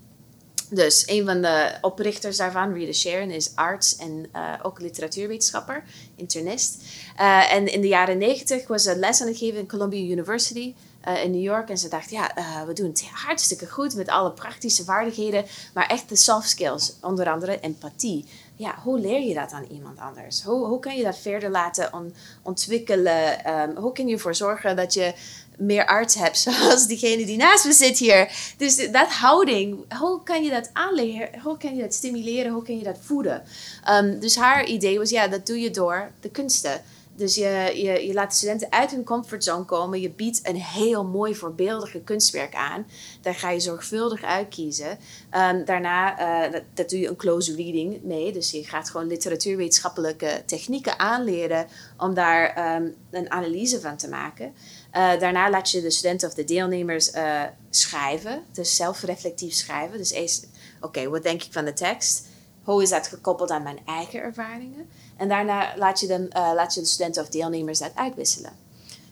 Dus 0.74 1.04
een 1.08 1.26
van 1.26 1.42
de 1.42 1.72
oprichters 1.82 2.38
daarvan, 2.38 2.74
Rita 2.74 2.92
Sharon, 2.92 3.30
is 3.30 3.56
arts 3.56 3.96
en 3.96 4.26
eh, 4.32 4.54
ook 4.62 4.80
literatuurwetenschapper, 4.80 5.84
internist. 6.16 6.84
Eh, 7.18 7.54
en 7.54 7.68
in 7.68 7.82
de 7.82 7.88
jaren 7.88 8.18
negentig 8.18 8.68
was 8.68 8.84
ze 8.84 8.96
les 8.96 9.22
aan 9.22 9.28
het 9.28 9.38
geven 9.38 9.60
in 9.60 9.68
Columbia 9.68 10.12
University 10.12 10.74
eh, 11.02 11.24
in 11.24 11.32
New 11.32 11.42
York. 11.42 11.70
En 11.70 11.78
ze 11.78 11.88
dacht, 11.88 12.10
ja, 12.10 12.32
we 12.68 12.74
doen 12.74 12.88
het 12.88 13.04
hartstikke 13.12 13.68
goed 13.68 13.96
met 13.96 14.08
alle 14.08 14.32
praktische 14.32 14.84
vaardigheden, 14.84 15.46
maar 15.74 15.88
echt 15.88 16.10
de 16.10 16.16
soft 16.16 16.50
skills, 16.50 16.94
onder 17.02 17.30
andere 17.30 17.60
empathie. 17.60 18.26
Ja, 18.56 18.76
hoe 18.84 19.00
leer 19.00 19.22
je 19.22 19.34
dat 19.34 19.52
aan 19.52 19.66
iemand 19.72 20.00
anders? 20.00 20.44
Hoe, 20.44 20.66
hoe 20.66 20.80
kan 20.80 20.96
je 20.98 21.04
dat 21.04 21.18
verder 21.18 21.50
laten 21.50 21.94
on- 21.94 22.14
ontwikkelen? 22.44 23.46
Ehm, 23.46 23.76
hoe 23.76 23.92
kun 23.92 24.08
je 24.08 24.14
ervoor 24.14 24.36
zorgen 24.36 24.76
dat 24.76 24.94
je 24.94 25.14
meer 25.58 25.86
arts 25.86 26.16
hebt, 26.16 26.38
zoals 26.48 26.88
diegene 26.88 27.26
die 27.26 27.38
naast 27.38 27.66
me 27.66 27.74
zit 27.74 27.98
hier. 27.98 28.54
Dus 28.58 28.92
dat 28.92 29.08
houding, 29.12 29.94
hoe 30.00 30.24
kan 30.24 30.44
je 30.44 30.50
dat 30.50 30.70
aanleren? 30.74 31.42
Hoe 31.42 31.58
kan 31.58 31.76
je 31.76 31.82
dat 31.82 31.94
stimuleren? 31.94 32.52
Hoe 32.52 32.64
kan 32.64 32.78
je 32.78 32.84
dat 32.84 32.98
voeden? 33.02 33.44
Ehm, 33.84 34.20
dus 34.20 34.36
haar 34.36 34.66
idee 34.66 34.98
was, 35.00 35.10
ja, 35.10 35.28
dat 35.28 35.46
doe 35.46 35.60
je 35.60 35.72
door 35.72 36.12
de 36.20 36.30
kunsten. 36.30 36.82
Dus 37.16 37.36
je, 37.36 37.72
je, 37.76 38.08
je 38.08 38.14
laat 38.14 38.30
de 38.30 38.36
studenten 38.36 38.72
uit 38.72 38.92
hun 38.92 39.04
comfortzone 39.04 39.66
komen. 39.66 40.02
Je 40.02 40.10
biedt 40.10 40.48
een 40.48 40.56
heel 40.56 41.06
mooi 41.06 41.36
voorbeeldige 41.36 42.02
kunstwerk 42.02 42.56
aan. 42.56 42.86
Daar 43.22 43.36
ga 43.36 43.50
je 43.50 43.60
zorgvuldig 43.60 44.24
uitkiezen. 44.24 44.98
Ehm, 45.30 45.66
daarna, 45.66 46.18
eh, 46.18 46.62
dat, 46.74 46.90
doe 46.90 47.00
je 47.00 47.08
een 47.08 47.16
close 47.16 47.56
reading 47.56 48.04
mee. 48.04 48.32
Dus 48.32 48.52
je 48.52 48.64
gaat 48.64 48.90
gewoon 48.90 49.08
literatuurwetenschappelijke 49.08 50.44
technieken 50.46 51.00
aanleren 51.00 51.68
om 51.98 52.14
daar 52.14 52.54
ehm, 52.54 52.88
een 53.12 53.32
analyse 53.32 53.82
van 53.82 53.98
te 53.98 54.10
maken. 54.10 54.54
Eh, 54.92 55.20
daarna 55.20 55.50
laat 55.50 55.72
je 55.72 55.82
de 55.82 55.92
studenten 55.92 56.28
of 56.28 56.34
de 56.34 56.44
deelnemers 56.44 57.12
eh, 57.12 57.42
schrijven. 57.70 58.44
Dus 58.52 58.76
zelfreflectief 58.76 59.54
schrijven. 59.54 59.98
Dus 59.98 60.12
eerst, 60.12 60.48
oké, 60.82 61.10
wat 61.10 61.24
denk 61.24 61.44
ik 61.44 61.52
van 61.52 61.66
de 61.66 61.74
tekst? 61.74 62.28
Hoe 62.64 62.82
is 62.82 62.90
dat 62.90 63.08
gekoppeld 63.08 63.52
aan 63.52 63.64
mijn 63.64 63.80
eigen 63.86 64.20
ervaringen? 64.20 64.90
En 65.24 65.30
daarna 65.30 65.74
laat 65.78 66.00
je, 66.00 66.08
dan, 66.08 66.30
eh, 66.30 66.52
laat 66.56 66.74
je 66.74 66.80
de 66.80 66.88
studenten 66.88 67.24
of 67.24 67.30
deelnemers 67.30 67.80
dat 67.80 67.92
uitwisselen. 67.96 68.52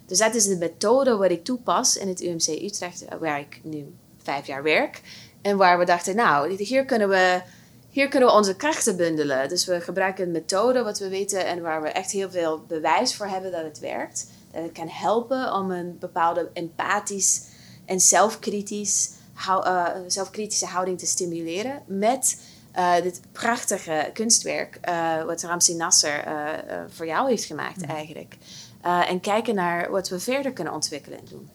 Dus 0.05 0.17
dat 0.17 0.35
is 0.35 0.45
de 0.45 0.57
methode 0.57 1.15
wat 1.15 1.31
ik 1.31 1.43
toepas 1.43 1.97
in 1.97 2.07
het 2.07 2.21
UMC 2.21 2.47
Utrecht, 2.47 3.05
eh, 3.05 3.17
waar 3.17 3.39
ik 3.39 3.59
nu 3.63 3.95
vijf 4.23 4.47
jaar 4.47 4.63
werk. 4.63 5.01
En 5.41 5.57
waar 5.57 5.79
we 5.79 5.85
dachten, 5.85 6.15
nou, 6.15 6.53
hier 6.63 6.85
kunnen 6.85 7.09
we, 7.09 7.41
hier 7.89 8.07
kunnen 8.07 8.33
onze 8.33 8.55
krachten 8.55 8.95
bundelen. 8.95 9.49
Dus 9.49 9.65
we 9.65 9.81
gebruiken 9.81 10.25
een 10.25 10.31
methode 10.31 10.83
wat 10.83 10.99
we 10.99 11.09
weten 11.09 11.45
en 11.45 11.61
waar 11.61 11.81
we 11.81 11.89
echt 11.89 12.11
heel 12.11 12.31
veel 12.31 12.63
bewijs 12.67 13.15
voor 13.15 13.27
hebben 13.27 13.51
dat 13.51 13.63
het 13.63 13.79
werkt. 13.79 14.27
Dat 14.51 14.63
het 14.63 14.71
kan 14.71 14.87
helpen 14.87 15.53
om 15.53 15.71
een 15.71 15.97
bepaalde 15.99 16.49
empathisch 16.53 17.41
en 17.85 17.99
zelfkritisch, 17.99 19.11
eh, 19.47 19.87
zelfkritische 20.07 20.65
houding 20.65 20.99
te 20.99 21.05
stimuleren 21.05 21.81
met 21.85 22.37
eh, 22.71 23.01
dit 23.01 23.21
prachtige 23.31 24.09
kunstwerk 24.13 24.77
eh, 24.81 25.23
wat 25.23 25.43
Ramsi 25.43 25.75
Nasser 25.75 26.19
eh, 26.19 26.79
voor 26.89 27.05
jou 27.05 27.29
heeft 27.29 27.43
gemaakt 27.43 27.85
eigenlijk. 27.85 28.35
Eh, 28.81 29.09
en 29.09 29.19
kijken 29.19 29.55
naar 29.55 29.91
wat 29.91 30.09
we 30.09 30.19
verder 30.19 30.51
kunnen 30.53 30.73
ontwikkelen 30.73 31.19
en 31.19 31.25
doen. 31.29 31.49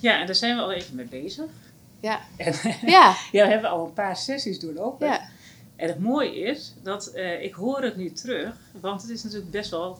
Ja, 0.00 0.20
en 0.20 0.26
daar 0.26 0.34
zijn 0.34 0.56
we 0.56 0.62
al 0.62 0.72
even 0.72 0.94
mee 0.94 1.06
bezig. 1.06 1.44
Ja, 2.00 2.20
En 2.36 2.54
ja, 2.86 3.16
ja, 3.32 3.44
we 3.44 3.50
hebben 3.52 3.70
al 3.70 3.84
een 3.86 3.92
paar 3.92 4.16
sessies 4.16 4.58
doorlopen. 4.60 5.06
ja. 5.06 5.28
En 5.76 5.88
het 5.88 5.98
mooie 5.98 6.34
is 6.34 6.74
dat 6.82 7.12
ik 7.40 7.54
hoor 7.54 7.82
het 7.82 7.96
nu 7.96 8.12
terug, 8.12 8.56
want 8.80 9.02
het 9.02 9.10
is 9.10 9.22
natuurlijk 9.22 9.50
best 9.50 9.70
wel. 9.70 9.98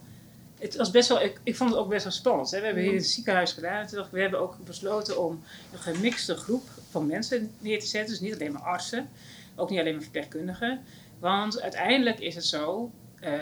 Het 0.58 0.76
was 0.76 0.90
best 0.90 1.08
wel, 1.08 1.20
ik, 1.22 1.40
ik 1.42 1.56
vond 1.56 1.70
het 1.70 1.78
ook 1.78 1.88
best 1.88 2.02
wel 2.04 2.12
spannend. 2.12 2.50
Hè? 2.50 2.58
We 2.58 2.64
hebben 2.64 2.82
hier 2.82 2.92
in 2.92 2.98
het 2.98 3.06
ziekenhuis 3.08 3.52
gedaan. 3.52 3.80
En 3.80 3.86
toen 3.86 3.96
dacht 3.96 4.08
ik, 4.08 4.14
we 4.14 4.20
hebben 4.20 4.40
ook 4.40 4.56
besloten 4.64 5.22
om 5.22 5.42
een 5.72 5.78
gemixte 5.78 6.36
groep 6.36 6.62
van 6.90 7.06
mensen 7.06 7.50
neer 7.58 7.80
te 7.80 7.86
zetten. 7.86 8.10
Dus 8.10 8.20
niet 8.20 8.34
alleen 8.34 8.52
maar 8.52 8.62
artsen, 8.62 9.08
ook 9.56 9.70
niet 9.70 9.78
alleen 9.78 9.92
maar 9.92 10.02
verpleegkundigen. 10.02 10.80
Want 11.18 11.60
uiteindelijk 11.60 12.20
is 12.20 12.34
het 12.34 12.44
zo 12.44 12.90
eh, 13.20 13.32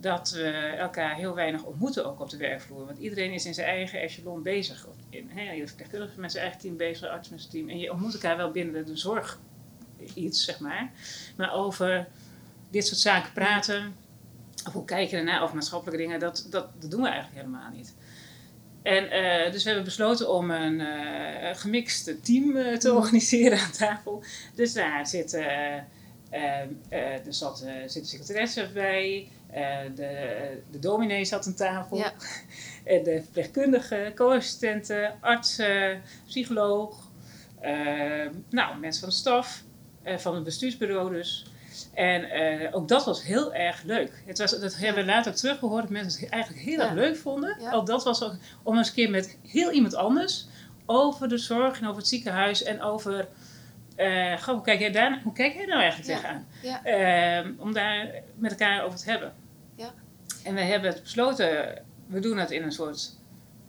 dat 0.00 0.30
we 0.30 0.50
elkaar 0.78 1.14
heel 1.14 1.34
weinig 1.34 1.64
ontmoeten 1.64 2.06
ook 2.06 2.20
op 2.20 2.30
de 2.30 2.36
werkvloer. 2.36 2.86
Want 2.86 2.98
iedereen 2.98 3.32
is 3.32 3.46
in 3.46 3.54
zijn 3.54 3.66
eigen 3.66 4.00
echelon 4.00 4.42
bezig. 4.42 4.86
In, 5.10 5.28
hè, 5.30 5.52
je 5.52 5.66
verpleegkundige 5.66 6.20
met 6.20 6.30
zijn 6.30 6.42
eigen 6.42 6.60
team 6.60 6.76
bezig, 6.76 7.08
arts 7.08 7.28
met 7.28 7.40
zijn 7.40 7.52
team. 7.52 7.68
En 7.68 7.78
je 7.78 7.92
ontmoet 7.92 8.12
elkaar 8.12 8.36
wel 8.36 8.50
binnen 8.50 8.86
de 8.86 8.96
zorg 8.96 9.38
iets, 10.14 10.44
zeg 10.44 10.60
maar. 10.60 10.90
Maar 11.36 11.52
over 11.52 12.08
dit 12.70 12.86
soort 12.86 13.00
zaken 13.00 13.32
praten, 13.32 13.94
of 14.66 14.72
hoe 14.72 14.84
kijk 14.84 15.10
je 15.10 15.16
ernaar, 15.16 15.42
of 15.42 15.52
maatschappelijke 15.52 16.02
dingen, 16.02 16.20
dat, 16.20 16.46
dat, 16.50 16.68
dat 16.80 16.90
doen 16.90 17.02
we 17.02 17.08
eigenlijk 17.08 17.36
helemaal 17.36 17.70
niet. 17.70 17.94
En 18.82 19.04
uh, 19.04 19.52
dus 19.52 19.62
we 19.62 19.68
hebben 19.68 19.84
besloten 19.84 20.30
om 20.30 20.50
een 20.50 20.80
uh, 20.80 21.54
gemixt 21.54 22.24
team 22.24 22.56
uh, 22.56 22.76
te 22.76 22.92
organiseren 22.94 23.58
aan 23.58 23.72
tafel. 23.72 24.22
Dus 24.54 24.72
daar 24.72 25.06
zitten, 25.06 25.44
er 26.88 27.20
zat, 27.28 27.66
zit 27.86 28.02
een 28.02 28.08
secretaresse 28.08 28.68
bij, 28.74 29.28
de, 29.94 30.60
de 30.70 30.78
dominee 30.78 31.24
zat 31.24 31.46
aan 31.46 31.54
tafel, 31.54 31.96
Ja. 31.96 32.12
de 33.04 33.20
verpleegkundige, 33.22 34.12
co-assistenten, 34.14 35.14
artsen, 35.20 36.02
psycholoog, 36.26 37.10
nou, 38.50 38.78
mensen 38.78 39.00
van 39.00 39.08
de 39.08 39.14
staf, 39.14 39.62
van 40.04 40.34
het 40.34 40.44
bestuursbureau 40.44 41.12
dus. 41.12 41.51
En 41.94 42.22
uh, 42.62 42.68
ook 42.76 42.88
dat 42.88 43.04
was 43.04 43.22
heel 43.22 43.54
erg 43.54 43.82
leuk. 43.82 44.22
Het 44.26 44.38
was, 44.38 44.60
dat 44.60 44.76
hebben 44.76 45.04
we 45.04 45.10
later 45.10 45.30
ook 45.32 45.38
teruggehoord 45.38 45.82
dat 45.82 45.90
mensen 45.90 46.20
het 46.20 46.30
eigenlijk 46.30 46.62
heel 46.64 46.78
Ja. 46.78 46.84
erg 46.84 46.94
leuk 46.94 47.16
vonden. 47.16 47.56
Ja. 47.60 47.72
Ook 47.72 47.86
dat 47.86 48.04
was 48.04 48.22
ook, 48.24 48.34
om 48.62 48.76
eens 48.76 48.88
een 48.88 48.94
keer 48.94 49.10
met 49.10 49.38
heel 49.46 49.70
iemand 49.70 49.94
anders 49.94 50.46
over 50.86 51.28
de 51.28 51.38
zorg 51.38 51.80
en 51.80 51.84
over 51.86 51.98
het 51.98 52.08
ziekenhuis 52.08 52.62
en 52.62 52.82
over. 52.82 53.28
eh, 53.96 54.36
goh, 54.42 54.54
hoe, 54.54 54.62
kijk 54.62 54.80
jij 54.80 54.90
daar, 54.92 55.20
hoe 55.24 55.32
kijk 55.32 55.54
jij 55.54 55.66
nou 55.66 55.80
eigenlijk 55.80 56.10
tegenaan? 56.12 56.46
Ja. 56.62 56.84
Ehm, 56.84 57.52
om 57.58 57.72
daar 57.72 58.10
met 58.34 58.50
elkaar 58.50 58.84
over 58.84 58.98
te 58.98 59.10
hebben. 59.10 59.32
Ja. 59.76 59.92
En 60.44 60.54
we 60.54 60.60
hebben 60.60 60.90
het 60.90 61.02
besloten, 61.02 61.82
we 62.06 62.20
doen 62.20 62.38
het 62.38 62.50
in 62.50 62.62
een 62.62 62.72
soort 62.72 63.16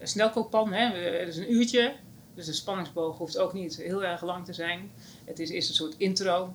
snelkookpan. 0.01 0.73
Hè? 0.73 0.85
Het 1.19 1.27
is 1.27 1.37
een 1.37 1.53
uurtje, 1.53 1.93
dus 2.35 2.45
de 2.45 2.53
spanningsboog 2.53 3.17
hoeft 3.17 3.37
ook 3.37 3.53
niet 3.53 3.75
heel 3.77 4.03
erg 4.03 4.21
lang 4.23 4.45
te 4.45 4.53
zijn. 4.53 4.91
Het 5.25 5.39
is 5.39 5.49
eerst 5.49 5.69
een 5.69 5.75
soort 5.75 5.95
intro. 5.97 6.53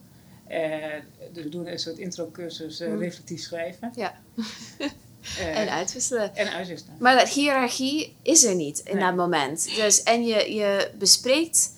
Eh, 0.48 0.94
dus 1.32 1.42
we 1.44 1.48
doen 1.48 1.66
een 1.66 1.78
soort 1.78 1.98
intro-cursus 1.98 2.80
eh, 2.80 2.88
Mm. 2.88 2.98
reflectief 2.98 3.40
schrijven. 3.42 3.92
Ja. 3.94 4.14
Eh, 5.38 5.60
En 5.60 5.68
uitwisselen. 5.70 6.36
en 6.36 6.52
uitwisselen. 6.52 6.96
Maar 6.98 7.16
dat 7.18 7.28
hiërarchie 7.28 8.16
is 8.22 8.44
er 8.44 8.54
niet 8.54 8.78
in 8.84 8.96
Nee. 8.96 9.04
dat 9.04 9.16
moment. 9.16 9.68
Dus, 9.76 10.02
en 10.02 10.24
je, 10.26 10.54
je 10.54 10.90
bespreekt 10.98 11.70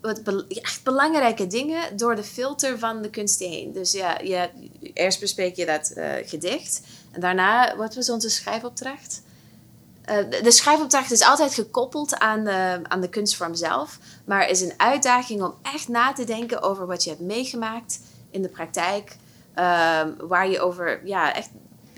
wat 0.00 0.20
echt 0.48 0.82
belangrijke 0.84 1.46
dingen 1.46 1.96
door 1.96 2.16
de 2.16 2.22
filter 2.24 2.78
van 2.78 3.02
de 3.02 3.10
kunsten 3.10 3.48
heen. 3.50 3.72
Dus 3.72 3.92
ja, 3.92 4.20
je, 4.20 4.48
eerst 4.92 5.20
bespreek 5.20 5.56
je 5.56 5.66
dat 5.66 5.92
gedicht. 6.24 6.80
En 7.12 7.20
daarna, 7.20 7.76
wat 7.76 7.94
was 7.94 8.10
onze 8.10 8.28
schrijfopdracht? 8.30 9.22
Eh, 10.06 10.16
de, 10.42 10.50
schrijfopdracht 10.50 11.10
is 11.10 11.22
altijd 11.22 11.54
gekoppeld 11.54 12.18
aan 12.18 12.44
de, 12.44 12.80
aan 12.82 13.00
de 13.00 13.08
kunstvorm 13.08 13.54
zelf. 13.54 13.98
Maar 14.24 14.48
is 14.48 14.60
een 14.60 14.72
uitdaging 14.76 15.42
om 15.42 15.54
echt 15.62 15.88
na 15.88 16.12
te 16.12 16.24
denken 16.24 16.62
over 16.62 16.86
wat 16.86 17.04
je 17.04 17.10
hebt 17.10 17.22
meegemaakt 17.22 18.00
in 18.30 18.42
de 18.42 18.48
praktijk. 18.48 19.16
ehm, 19.54 20.10
waar 20.18 20.48
je 20.48 20.60
over, 20.60 21.00
ja, 21.04 21.34
echt 21.34 21.48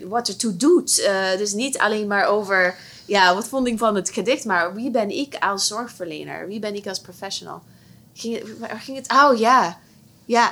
wat 0.03 0.27
ertoe 0.27 0.57
doet. 0.57 0.99
Eh, 0.99 1.37
dus 1.37 1.53
niet 1.53 1.77
alleen 1.77 2.07
maar 2.07 2.25
over, 2.25 2.75
ja, 3.05 3.33
wat 3.35 3.47
vond 3.47 3.67
ik 3.67 3.77
van 3.77 3.95
het 3.95 4.09
gedicht, 4.09 4.45
maar 4.45 4.73
wie 4.73 4.91
ben 4.91 5.09
ik 5.09 5.35
als 5.39 5.67
zorgverlener? 5.67 6.47
Wie 6.47 6.59
ben 6.59 6.75
ik 6.75 6.87
als 6.87 6.99
professional? 7.01 7.61
Ging, 8.13 8.37
het- 8.37 8.71
ging 8.81 8.97
het? 8.97 9.11
Oh 9.11 9.37
ja, 9.37 9.77
ja. 10.25 10.51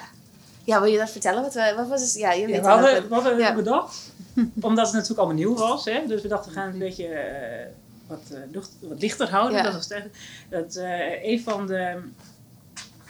Ja, 0.63 0.81
wil 0.81 0.91
je 0.91 0.97
dat 0.97 1.09
vertellen? 1.09 1.41
Wat, 1.41 1.53
we- 1.53 1.73
wat 1.77 1.87
was 1.87 2.01
het? 2.01 2.13
Ja, 2.13 2.31
je 2.31 2.45
weet 2.45 2.55
Ja, 2.55 2.61
we 2.61 2.67
hadden, 2.67 2.93
wat- 2.93 3.07
we 3.07 3.13
hadden 3.13 3.37
ja. 3.37 3.53
bedacht, 3.55 3.95
omdat 4.61 4.85
het 4.85 4.93
natuurlijk 4.93 5.19
allemaal 5.19 5.37
nieuw 5.37 5.55
was. 5.55 5.85
Hè? 5.85 6.07
Dus 6.07 6.21
we 6.21 6.27
dachten, 6.27 6.51
we 6.51 6.57
gaan 6.57 6.65
het 6.65 6.73
een 6.73 6.79
beetje 6.79 7.07
eh, 7.07 7.67
wat, 8.07 8.33
lucht, 8.51 8.71
wat 8.81 9.01
lichter 9.01 9.29
houden. 9.29 9.57
Ja. 9.57 9.71
Dat, 9.71 9.93
dat 10.49 10.75
eh, 10.75 11.23
een, 11.23 11.41
van 11.41 11.67
de, 11.67 12.01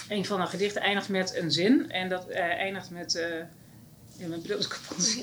een 0.10 0.26
van 0.26 0.40
de 0.42 0.48
gedichten 0.48 0.82
eindigt 0.82 1.10
met 1.10 1.36
een 1.36 1.52
zin. 1.52 1.92
En 1.92 2.10
dat 2.10 2.28
eindigt 2.30 2.90
met... 2.90 3.12
ja, 4.18 4.28
mijn 4.28 4.42
bril 4.42 4.58
is 4.58 4.68
kapot. 4.68 5.16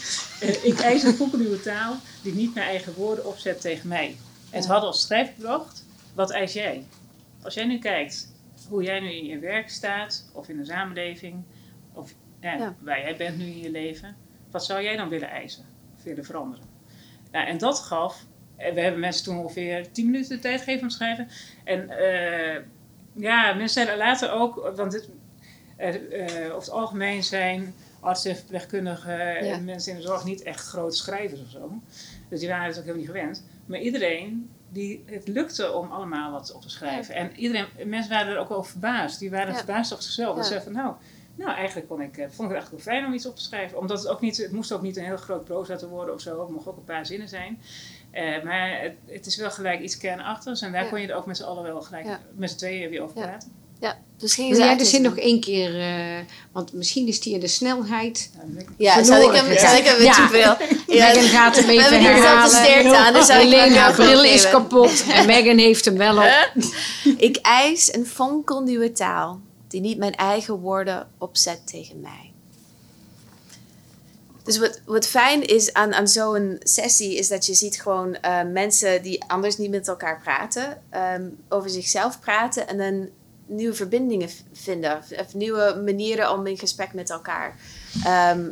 Ik 0.70 0.78
eis 0.78 1.02
een 1.02 1.14
fonkelnieuwe 1.14 1.60
taal 1.60 1.96
die 2.22 2.34
niet 2.34 2.54
mijn 2.54 2.66
eigen 2.66 2.94
woorden 2.94 3.26
opzet 3.26 3.60
tegen 3.60 3.88
mij. 3.88 4.16
En 4.50 4.58
het 4.58 4.66
had 4.66 4.82
als 4.82 5.00
schrijfopdracht, 5.00 5.84
wat 6.14 6.30
eis 6.30 6.52
jij? 6.52 6.86
Als 7.42 7.54
jij 7.54 7.64
nu 7.64 7.78
kijkt 7.78 8.28
hoe 8.68 8.82
jij 8.82 9.00
nu 9.00 9.12
in 9.12 9.24
je 9.24 9.38
werk 9.38 9.70
staat, 9.70 10.24
of 10.32 10.48
in 10.48 10.56
de 10.56 10.64
samenleving, 10.64 11.42
of 11.92 12.14
ja, 12.40 12.52
Ja. 12.54 12.74
waar 12.78 13.00
jij 13.00 13.16
bent 13.16 13.38
nu 13.38 13.44
in 13.44 13.58
je 13.58 13.70
leven, 13.70 14.16
wat 14.56 14.64
zou 14.64 14.82
jij 14.82 14.96
dan 14.96 15.08
willen 15.08 15.28
eisen 15.28 15.64
of 15.96 16.02
willen 16.02 16.24
veranderen? 16.24 16.64
Ja, 17.32 17.46
en 17.46 17.58
dat 17.58 17.78
gaf, 17.78 18.24
en 18.56 18.74
we 18.74 18.80
hebben 18.80 19.00
mensen 19.00 19.24
toen 19.24 19.38
ongeveer 19.38 19.92
10 19.92 20.04
minuten 20.04 20.36
de 20.36 20.42
tijd 20.42 20.58
gegeven 20.58 20.82
om 20.82 20.88
te 20.88 20.94
schrijven. 20.94 21.28
En 21.64 21.90
eh, 21.90 22.62
ja, 23.12 23.52
mensen 23.52 23.68
zeiden 23.68 23.96
later 23.96 24.32
ook, 24.32 24.72
want 24.76 24.92
dit, 24.92 25.08
eh, 25.76 25.94
eh, 25.94 26.44
over 26.44 26.56
het 26.56 26.70
algemeen 26.70 27.24
zijn 27.24 27.74
artsen, 28.00 28.36
verpleegkundigen 28.36 29.36
en 29.36 29.64
mensen 29.64 29.92
in 29.92 29.98
de 29.98 30.06
zorg 30.06 30.24
niet 30.24 30.42
echt 30.42 30.66
grote 30.66 30.96
schrijvers 30.96 31.40
of 31.40 31.50
zo. 31.50 31.72
Dus 32.28 32.40
die 32.40 32.48
waren 32.48 32.66
het 32.66 32.78
ook 32.78 32.84
helemaal 32.84 33.04
niet 33.04 33.14
gewend. 33.16 33.44
Maar 33.66 33.80
iedereen, 33.80 34.50
die, 34.68 35.04
het 35.06 35.28
lukte 35.28 35.72
om 35.72 35.90
allemaal 35.90 36.32
wat 36.32 36.52
op 36.52 36.62
te 36.62 36.70
schrijven. 36.70 37.14
En 37.14 37.30
iedereen, 37.36 37.66
mensen 37.84 38.12
waren 38.12 38.32
er 38.32 38.38
ook 38.38 38.50
over 38.50 38.70
verbaasd. 38.70 39.18
Die 39.18 39.30
waren 39.30 39.52
Ja. 39.52 39.56
verbaasd 39.56 39.92
over 39.92 40.04
zichzelf. 40.04 40.36
Ja. 40.36 40.42
Ze 40.42 40.48
zeiden 40.48 40.72
van 40.72 40.82
nou, 40.82 40.94
nou 41.36 41.50
eigenlijk 41.56 41.88
kon 41.88 42.00
ik, 42.00 42.16
eh, 42.16 42.24
vond 42.24 42.32
ik 42.32 42.38
het 42.38 42.52
eigenlijk 42.52 42.84
wel 42.84 42.94
fijn 42.94 43.06
om 43.06 43.12
iets 43.14 43.26
op 43.26 43.36
te 43.36 43.42
schrijven. 43.42 43.78
Omdat 43.78 43.98
het 43.98 44.08
ook 44.08 44.20
niet, 44.20 44.36
het 44.36 44.52
moest 44.52 44.72
ook 44.72 44.82
niet 44.82 44.96
een 44.96 45.04
heel 45.04 45.16
groot 45.16 45.44
proza 45.44 45.76
te 45.76 45.88
worden 45.88 46.14
of 46.14 46.20
zo. 46.20 46.40
Het 46.40 46.50
mocht 46.50 46.66
ook 46.66 46.76
een 46.76 46.84
paar 46.84 47.06
zinnen 47.06 47.28
zijn. 47.28 47.60
Eh, 48.10 48.42
maar 48.44 48.80
het, 48.82 48.92
het 49.06 49.26
is 49.26 49.36
wel 49.36 49.50
gelijk 49.50 49.80
iets 49.80 49.96
kernachtigs. 49.96 50.60
En 50.62 50.72
daar 50.72 50.82
Ja. 50.84 50.88
kon 50.88 51.00
je 51.00 51.08
er 51.08 51.14
ook 51.16 51.26
met 51.26 51.36
z'n 51.36 51.42
allen 51.42 51.62
wel 51.62 51.82
gelijk, 51.82 52.04
Ja. 52.04 52.20
met 52.34 52.50
z'n 52.50 52.56
tweeën 52.56 52.90
weer 52.90 53.02
over 53.02 53.18
Ja. 53.18 53.26
praten. 53.26 53.52
Ja, 53.80 53.98
dus 54.16 54.34
ging 54.34 54.54
ze 54.56 54.62
jij 54.62 54.76
de 54.76 54.84
zin 54.84 55.02
nog 55.02 55.16
één 55.16 55.40
keer, 55.40 55.80
eh, 55.80 56.18
want 56.52 56.72
misschien 56.72 57.06
is 57.06 57.20
die 57.20 57.34
in 57.34 57.40
de 57.40 57.46
snelheid. 57.48 58.30
Ja, 58.76 59.02
zal 59.04 59.20
ik 59.30 59.36
hem, 59.40 59.58
zal 59.58 59.76
ik 59.76 59.84
hem 59.84 59.96
met 59.96 60.06
Ja. 60.16 60.22
je 60.22 60.28
bril? 60.28 60.66
Ja, 60.96 61.06
Megan 61.12 61.22
gaat 61.28 61.56
hem 61.56 61.66
we 61.66 61.72
even 61.72 61.82
hebben 61.82 61.98
niet 61.98 62.08
herhalen. 62.08 62.96
aan, 62.96 63.12
dus 63.12 63.28
Alleen 63.30 63.74
haar 63.76 63.94
bril 63.94 64.24
is 64.24 64.50
kapot 64.50 65.04
en 65.12 65.26
Megan 65.26 65.58
heeft 65.58 65.84
hem 65.84 65.96
wel 65.96 66.16
op. 66.16 66.52
Ik 67.28 67.36
eis 67.36 67.94
een 67.94 68.06
fonkelnieuwe 68.06 68.92
taal 68.92 69.40
die 69.68 69.80
niet 69.80 69.98
mijn 69.98 70.14
eigen 70.14 70.54
woorden 70.58 71.08
opzet 71.18 71.66
tegen 71.66 72.00
mij. 72.00 72.30
Dus 74.42 74.58
wat, 74.58 74.80
wat 74.84 75.06
fijn 75.06 75.46
is 75.46 75.72
aan, 75.72 75.94
aan 75.94 76.08
zo'n 76.08 76.56
sessie 76.62 77.16
is 77.16 77.28
dat 77.28 77.46
je 77.46 77.54
ziet 77.54 77.80
gewoon 77.82 78.14
eh, 78.14 78.42
mensen 78.52 79.02
die 79.02 79.24
anders 79.26 79.56
niet 79.56 79.70
met 79.70 79.88
elkaar 79.88 80.20
praten, 80.22 80.82
ehm, 80.90 81.28
over 81.48 81.70
zichzelf 81.70 82.20
praten 82.20 82.68
en 82.68 82.78
dan 82.78 83.08
nieuwe 83.46 83.74
verbindingen 83.74 84.28
vinden. 84.52 84.98
Of, 85.20 85.34
nieuwe 85.34 85.80
manieren 85.84 86.30
om 86.32 86.46
in 86.46 86.58
gesprek 86.58 86.92
met 86.94 87.10
elkaar. 87.10 87.56
Ehm, 88.04 88.48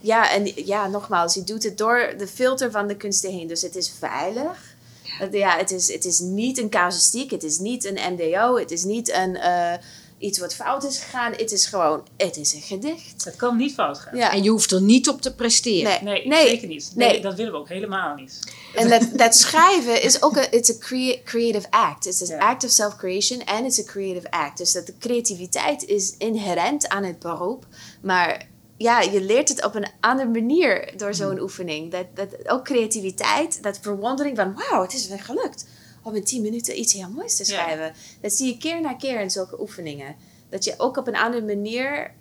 ja, 0.00 0.30
en 0.32 0.64
ja, 0.66 0.86
nogmaals, 0.86 1.34
je 1.34 1.44
doet 1.44 1.62
het 1.62 1.78
door 1.78 2.14
de 2.18 2.26
filter 2.26 2.70
van 2.70 2.86
de 2.86 2.96
kunsten 2.96 3.30
heen. 3.30 3.46
Dus 3.46 3.62
het 3.62 3.76
is 3.76 3.90
veilig. 3.98 4.74
Het- 5.02 5.32
Ja, 5.32 5.56
het 5.56 5.70
is, 5.70 5.92
het 5.92 6.04
is 6.04 6.18
niet 6.18 6.58
een 6.58 6.70
casuïstiek, 6.70 7.30
het 7.30 7.42
is 7.42 7.58
niet 7.58 7.84
een 7.84 8.12
MDO, 8.14 8.56
het 8.58 8.70
is 8.70 8.84
niet 8.84 9.12
een, 9.12 9.36
eh, 9.36 9.72
iets 10.18 10.38
wat 10.38 10.54
fout 10.54 10.84
is 10.84 10.98
gegaan. 10.98 11.32
Het 11.32 11.52
is 11.52 11.66
gewoon, 11.66 12.06
het 12.16 12.36
is 12.36 12.52
een 12.54 12.60
gedicht. 12.60 13.24
Het 13.24 13.36
kan 13.36 13.56
niet 13.56 13.74
fout 13.74 13.98
gaan. 13.98 14.16
Ja. 14.16 14.32
En 14.32 14.42
je 14.42 14.50
hoeft 14.50 14.70
er 14.72 14.82
niet 14.82 15.08
op 15.08 15.20
te 15.20 15.34
presteren. 15.34 16.04
Nee, 16.04 16.26
Nee. 16.26 16.48
zeker 16.48 16.68
niet. 16.68 16.92
Nee, 16.94 17.08
Nee. 17.08 17.20
Dat 17.20 17.34
willen 17.34 17.52
we 17.52 17.58
ook 17.58 17.68
helemaal 17.68 18.14
niet. 18.14 18.38
En 18.74 18.88
dat, 18.88 19.02
dat 19.12 19.34
schrijven 19.36 20.02
is 20.02 20.22
ook 20.22 20.36
een 20.36 20.50
it's 20.52 20.70
a 20.70 20.74
crea- 20.78 21.18
creative 21.24 21.66
act. 21.70 22.06
It's 22.06 22.22
an 22.22 22.28
Ja. 22.28 22.38
act 22.50 22.64
of 22.64 22.70
self-creation 22.70 23.44
and 23.44 23.66
it's 23.66 23.78
a 23.78 23.82
creative 23.82 24.30
act. 24.30 24.58
Dus 24.58 24.72
dat 24.72 24.86
de 24.86 24.94
creativiteit 24.98 25.84
is 25.84 26.14
inherent 26.18 26.88
aan 26.88 27.04
het 27.04 27.18
beroep. 27.18 27.66
Maar 28.02 28.46
ja, 28.76 29.00
je 29.00 29.20
leert 29.20 29.48
het 29.48 29.64
op 29.64 29.74
een 29.74 29.88
andere 30.00 30.28
manier 30.28 30.92
door 30.96 31.14
zo'n 31.14 31.40
oefening. 31.40 31.90
Dat, 31.92 32.06
dat, 32.14 32.48
ook 32.50 32.64
creativiteit, 32.64 33.62
dat 33.62 33.78
verwondering 33.82 34.36
van 34.36 34.54
wauw, 34.54 34.82
het 34.82 34.92
is 34.94 35.08
weer 35.08 35.20
gelukt. 35.20 35.66
Om 36.04 36.14
in 36.14 36.24
tien 36.24 36.42
minuten 36.42 36.78
iets 36.78 36.92
heel 36.92 37.08
moois 37.08 37.36
te 37.36 37.42
Ja. 37.46 37.48
schrijven. 37.62 37.92
Dat 38.20 38.32
zie 38.32 38.46
je 38.46 38.58
keer 38.58 38.80
na 38.80 38.94
keer 38.94 39.20
in 39.20 39.30
zulke 39.30 39.60
oefeningen. 39.60 40.16
Dat 40.48 40.64
je 40.64 40.74
ook 40.78 40.96
op 40.96 41.06
een 41.06 41.16
andere 41.16 41.44
manier 41.44 42.12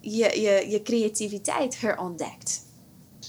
je, 0.00 0.40
je, 0.40 0.66
je 0.70 0.82
creativiteit 0.82 1.80
herontdekt. 1.80 2.64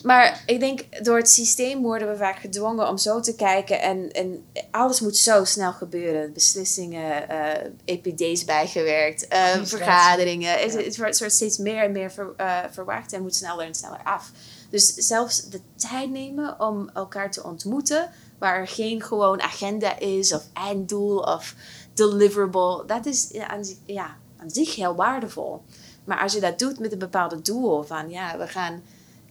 Maar 0.04 0.44
ik 0.46 0.60
denk, 0.60 1.04
door 1.06 1.18
het 1.18 1.30
systeem 1.30 1.82
worden 1.82 2.10
we 2.10 2.18
vaak 2.18 2.40
gedwongen 2.40 2.88
om 2.90 2.98
zo 2.98 3.20
te 3.20 3.36
kijken. 3.36 3.82
En, 3.82 4.12
en 4.12 4.46
alles 4.72 5.00
moet 5.00 5.18
zo 5.18 5.44
snel 5.46 5.72
gebeuren. 5.74 6.34
Beslissingen, 6.34 7.30
eh 7.30 7.70
EPD's 7.86 8.46
bijgewerkt, 8.46 9.28
eh, 9.28 9.64
vergaderingen. 9.64 10.52
Het, 10.60 10.74
Ja. 10.74 10.80
het 10.82 10.98
wordt 10.98 11.20
wordt 11.20 11.34
steeds 11.34 11.58
meer 11.58 11.84
en 11.84 11.92
meer 11.92 12.12
ver, 12.12 12.34
eh, 12.38 12.60
verwacht 12.72 13.14
en 13.14 13.22
moet 13.22 13.36
sneller 13.36 13.66
en 13.66 13.76
sneller 13.76 14.02
af. 14.04 14.32
Dus 14.70 14.94
zelfs 14.94 15.50
de 15.50 15.60
tijd 15.76 16.10
nemen 16.10 16.60
om 16.60 16.90
elkaar 16.94 17.32
te 17.32 17.44
ontmoeten, 17.44 18.10
waar 18.38 18.56
er 18.56 18.68
geen 18.68 19.02
gewoon 19.02 19.42
agenda 19.42 20.00
is 20.00 20.34
of 20.34 20.44
einddoel 20.54 21.20
of 21.20 21.56
deliverable, 21.94 22.84
dat 22.86 23.06
is 23.06 23.30
ja, 23.32 23.48
aan, 23.48 23.64
ja, 23.86 24.18
aan 24.38 24.50
zich 24.50 24.76
heel 24.76 24.96
waardevol. 24.96 25.62
Maar 26.04 26.20
als 26.22 26.34
je 26.34 26.40
dat 26.40 26.60
doet 26.60 26.80
met 26.80 26.92
een 26.92 27.00
bepaald 27.00 27.46
doel, 27.46 27.84
van 27.84 28.10
ja, 28.10 28.38
we 28.38 28.48
gaan 28.48 28.82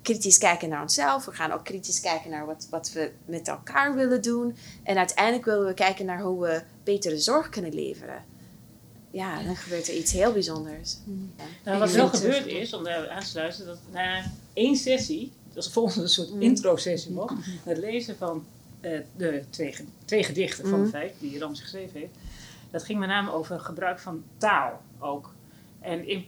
kritisch 0.02 0.38
kijken 0.38 0.68
naar 0.68 0.82
onszelf. 0.82 1.24
We 1.24 1.32
gaan 1.32 1.52
ook 1.52 1.64
kritisch 1.64 2.00
kijken 2.00 2.30
naar 2.30 2.46
wat, 2.46 2.66
wat 2.70 2.92
we 2.92 3.10
met 3.24 3.48
elkaar 3.48 3.94
willen 3.94 4.22
doen. 4.22 4.56
En 4.82 4.96
uiteindelijk 4.96 5.44
willen 5.44 5.66
we 5.66 5.74
kijken 5.74 6.06
naar 6.06 6.20
hoe 6.20 6.42
we 6.42 6.62
betere 6.84 7.18
zorg 7.18 7.48
kunnen 7.48 7.74
leveren. 7.74 8.24
Ja, 9.10 9.42
dan 9.42 9.56
gebeurt 9.56 9.88
er 9.88 9.94
iets 9.94 10.12
heel 10.12 10.32
bijzonders. 10.32 10.96
Nou, 11.64 11.78
wat 11.78 11.90
wel 11.90 12.08
gebeurd 12.08 12.46
is, 12.46 12.72
om 12.72 12.84
daar 12.84 13.08
aan 13.08 13.20
te 13.20 13.26
sluiten, 13.26 13.66
dat 13.66 13.78
na 13.92 14.22
één 14.52 14.76
sessie, 14.76 15.32
dat 15.52 15.64
is 15.64 15.72
volgens 15.72 15.96
een 15.96 16.08
soort 16.08 16.34
Mm. 16.34 16.42
intro-sessie 16.42 17.14
was, 17.14 17.30
het 17.64 17.78
lezen 17.78 18.16
van 18.16 18.46
eh, 18.80 19.00
de 19.16 19.44
twee, 19.50 19.72
ge- 19.72 19.84
twee 20.04 20.22
gedichten 20.24 20.68
van 20.68 20.80
Mhm. 20.80 20.88
vijf 20.90 21.12
die 21.18 21.38
Rams 21.38 21.60
geschreven 21.60 22.00
heeft. 22.00 22.18
Dat 22.70 22.84
ging 22.84 22.98
met 22.98 23.08
name 23.08 23.30
over 23.32 23.60
gebruik 23.60 23.98
van 23.98 24.24
taal 24.36 24.80
ook. 24.98 25.34
En 25.80 26.08
in, 26.08 26.24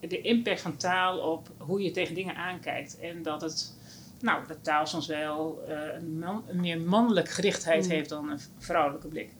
de 0.00 0.20
impact 0.20 0.60
van 0.60 0.76
taal 0.76 1.18
op 1.32 1.50
hoe 1.56 1.82
je 1.82 1.90
tegen 1.90 2.14
dingen 2.14 2.34
aankijkt. 2.36 2.98
En 2.98 3.22
dat 3.22 3.40
het, 3.40 3.74
nou, 4.20 4.46
dat 4.48 4.64
taal 4.64 4.86
soms 4.86 5.06
wel 5.06 5.62
eh, 5.68 5.94
een, 5.94 6.18
man, 6.18 6.44
een 6.48 6.60
meer 6.60 6.80
mannelijke 6.80 7.30
gerichtheid 7.30 7.82
Mhm. 7.84 7.90
heeft 7.94 8.08
dan 8.08 8.30
een 8.30 8.40
vrouwelijke 8.58 9.08
blik. 9.08 9.30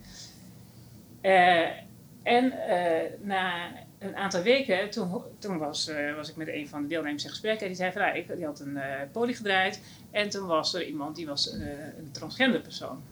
Eh, 1.20 1.66
en 2.22 2.52
na 3.20 3.70
een 3.98 4.16
aantal 4.16 4.42
weken, 4.42 4.90
toen, 4.90 5.22
toen 5.38 5.58
was, 5.58 5.88
eh, 5.88 6.14
was 6.14 6.28
ik 6.28 6.36
met 6.36 6.48
een 6.48 6.68
van 6.68 6.82
de 6.82 6.88
deelnemers 6.88 7.24
in 7.24 7.30
gesprek. 7.30 7.60
En 7.60 7.66
die 7.66 7.76
zei 7.76 7.92
van, 7.92 8.00
nou, 8.00 8.16
ik, 8.16 8.36
die 8.36 8.44
had 8.44 8.60
een 8.60 8.76
eh 8.76 9.00
poli 9.12 9.34
gedraaid. 9.34 9.80
En 10.10 10.28
toen 10.28 10.46
was 10.46 10.74
er 10.74 10.86
iemand, 10.86 11.16
die 11.16 11.26
was 11.26 11.52
eh, 11.52 11.60
een 11.98 12.10
transgender 12.12 12.60
persoon. 12.60 13.02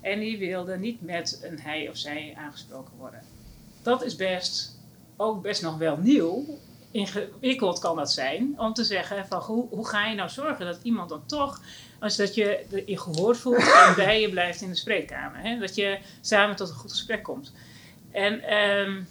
En 0.00 0.20
die 0.20 0.38
wilde 0.38 0.78
niet 0.78 1.02
met 1.02 1.40
een 1.42 1.60
hij 1.60 1.88
of 1.88 1.96
zij 1.96 2.34
aangesproken 2.36 2.92
worden. 2.98 3.22
Dat 3.82 4.04
is 4.04 4.16
best, 4.16 4.78
ook 5.16 5.42
best 5.42 5.62
nog 5.62 5.78
wel 5.78 5.96
nieuw. 5.96 6.58
Ingewikkeld 6.90 7.78
kan 7.78 7.96
dat 7.96 8.12
zijn, 8.12 8.54
om 8.56 8.72
te 8.72 8.84
zeggen 8.84 9.26
van 9.26 9.40
hoe, 9.40 9.68
hoe 9.68 9.88
ga 9.88 10.06
je 10.06 10.14
nou 10.14 10.28
zorgen 10.28 10.66
dat 10.66 10.78
iemand 10.82 11.08
dan 11.08 11.26
toch, 11.26 11.60
als 11.98 12.16
dat 12.16 12.34
je 12.34 12.82
je 12.86 12.98
gehoord 12.98 13.36
voelt 13.36 13.72
en 13.86 13.94
bij 14.04 14.20
je 14.20 14.30
blijft 14.30 14.60
in 14.60 14.68
de 14.68 14.76
spreekkamer. 14.76 15.40
Hè? 15.40 15.58
Dat 15.58 15.74
je 15.74 15.98
samen 16.20 16.56
tot 16.56 16.68
een 16.68 16.74
goed 16.74 16.90
gesprek 16.90 17.22
komt. 17.22 17.52
En, 18.10 18.40
ehm, 18.40 19.02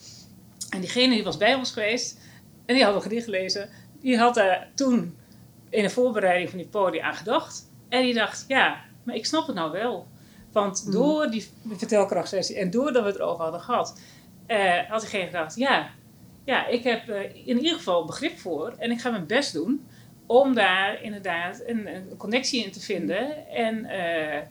en 0.69 0.79
diegene 0.79 1.13
die 1.13 1.23
was 1.23 1.37
bij 1.37 1.55
ons 1.55 1.71
geweest 1.71 2.17
en 2.65 2.75
die 2.75 2.83
had 2.83 2.95
een 2.95 3.01
gedicht 3.01 3.23
gelezen. 3.23 3.69
Die 4.01 4.17
had 4.17 4.35
daar 4.35 4.71
toen 4.75 5.17
in 5.69 5.83
de 5.83 5.89
voorbereiding 5.89 6.49
van 6.49 6.57
die 6.57 6.67
podium 6.67 7.03
aan 7.03 7.15
gedacht. 7.15 7.69
En 7.89 8.03
die 8.03 8.13
dacht, 8.13 8.45
ja, 8.47 8.81
maar 9.03 9.15
ik 9.15 9.25
snap 9.25 9.47
het 9.47 9.55
nou 9.55 9.71
wel. 9.71 10.07
Want 10.51 10.91
door 10.91 11.29
die 11.29 11.47
vertelkrachtsessie 11.67 12.57
en 12.57 12.69
doordat 12.69 13.03
we 13.03 13.09
het 13.09 13.17
erover 13.17 13.43
hadden 13.43 13.61
gehad, 13.61 13.99
eh, 14.45 14.89
had 14.89 15.01
diegene 15.01 15.25
gedacht, 15.25 15.55
ja, 15.55 15.89
ja, 16.43 16.67
ik 16.67 16.83
heb 16.83 17.09
eh, 17.09 17.23
in 17.23 17.57
ieder 17.57 17.75
geval 17.77 18.05
begrip 18.05 18.37
voor 18.37 18.73
en 18.77 18.91
ik 18.91 19.01
ga 19.01 19.09
mijn 19.09 19.27
best 19.27 19.53
doen 19.53 19.85
om 20.25 20.53
daar 20.53 21.03
inderdaad 21.03 21.61
een, 21.65 21.95
een 21.95 22.17
connectie 22.17 22.65
in 22.65 22.71
te 22.71 22.79
vinden. 22.79 23.47
En 23.47 23.85
eh, 23.85 24.41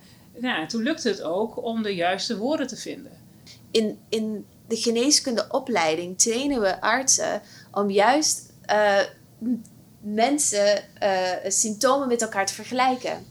nou, 0.41 0.67
toen 0.67 0.83
lukte 0.83 1.09
het 1.09 1.23
ook 1.23 1.65
om 1.65 1.83
de 1.83 1.95
juiste 1.95 2.39
woorden 2.39 2.67
te 2.67 2.77
vinden. 2.77 3.13
in, 3.71 3.99
in 4.09 4.47
de 4.69 4.77
geneeskundeopleiding 4.77 6.19
trainen 6.19 6.61
we 6.61 6.81
artsen 6.81 7.43
om 7.73 7.91
juist 7.91 8.53
eh, 8.65 9.01
mensen 10.01 10.99
eh, 11.01 11.51
symptomen 11.51 12.09
met 12.09 12.23
elkaar 12.23 12.47
te 12.47 12.55
vergelijken. 12.55 13.27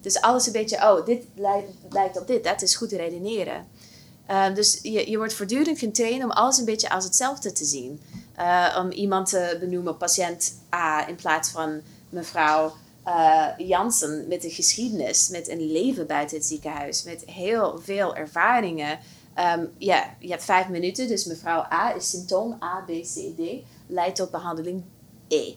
Dus 0.00 0.20
alles 0.20 0.46
een 0.46 0.52
beetje, 0.52 0.76
oh, 0.76 1.06
dit 1.06 1.24
lijkt, 1.34 1.70
lijkt 1.90 2.20
op 2.20 2.26
dit, 2.26 2.44
dat 2.44 2.62
is 2.62 2.76
goed 2.76 2.92
redeneren. 2.92 3.66
Eh, 4.26 4.54
dus 4.54 4.78
je, 4.82 5.10
je 5.10 5.16
wordt 5.16 5.34
voortdurend 5.34 5.78
getraind 5.78 6.24
om 6.24 6.30
alles 6.30 6.58
een 6.58 6.64
beetje 6.64 6.90
als 6.90 7.04
hetzelfde 7.04 7.52
te 7.52 7.64
zien. 7.64 8.00
Om 8.78 8.90
iemand 8.90 9.28
te 9.28 9.56
benoemen, 9.60 9.96
patiënt 9.96 10.54
A, 10.74 11.08
in 11.08 11.14
plaats 11.14 11.50
van 11.50 11.80
mevrouw 12.08 12.72
Jansen 13.58 14.28
met 14.28 14.44
een 14.44 14.50
geschiedenis, 14.50 15.28
met 15.28 15.48
een 15.48 15.72
leven 15.72 16.06
buiten 16.06 16.36
het 16.36 16.46
ziekenhuis, 16.46 17.02
met 17.02 17.22
heel 17.26 17.80
veel 17.82 18.16
ervaringen. 18.16 18.98
Ehm, 19.34 19.64
ja, 19.78 20.14
je 20.18 20.28
hebt 20.28 20.44
vijf 20.44 20.68
minuten, 20.68 21.08
dus 21.08 21.24
mevrouw 21.24 21.66
A 21.72 21.94
is 21.94 22.10
symptoom 22.10 22.58
A, 22.62 22.84
B, 22.86 22.90
C, 22.90 23.36
D, 23.36 23.64
leidt 23.86 24.16
tot 24.16 24.30
behandeling 24.30 24.82
E. 25.28 25.54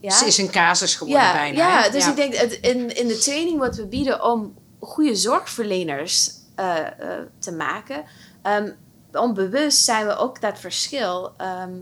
Ja? 0.00 0.10
Ze 0.10 0.26
is 0.26 0.38
een 0.38 0.50
casus 0.50 0.94
geworden 0.94 1.22
ja, 1.22 1.32
bijna. 1.32 1.56
Ja, 1.58 1.82
hè? 1.82 1.90
dus 1.90 2.06
ik 2.06 2.16
denk 2.16 2.34
het, 2.34 2.52
in, 2.52 2.96
in 2.96 3.08
de 3.08 3.18
training 3.18 3.58
wat 3.58 3.76
we 3.76 3.86
bieden 3.86 4.24
om 4.24 4.54
goede 4.80 5.14
zorgverleners 5.14 6.30
eh, 6.54 6.86
eh, 6.86 7.26
te 7.38 7.52
maken, 7.52 8.04
ehm, 8.42 8.70
onbewust 9.12 9.84
zijn 9.84 10.06
we 10.06 10.16
ook 10.16 10.40
dat 10.40 10.58
verschil 10.58 11.32
ehm, 11.36 11.72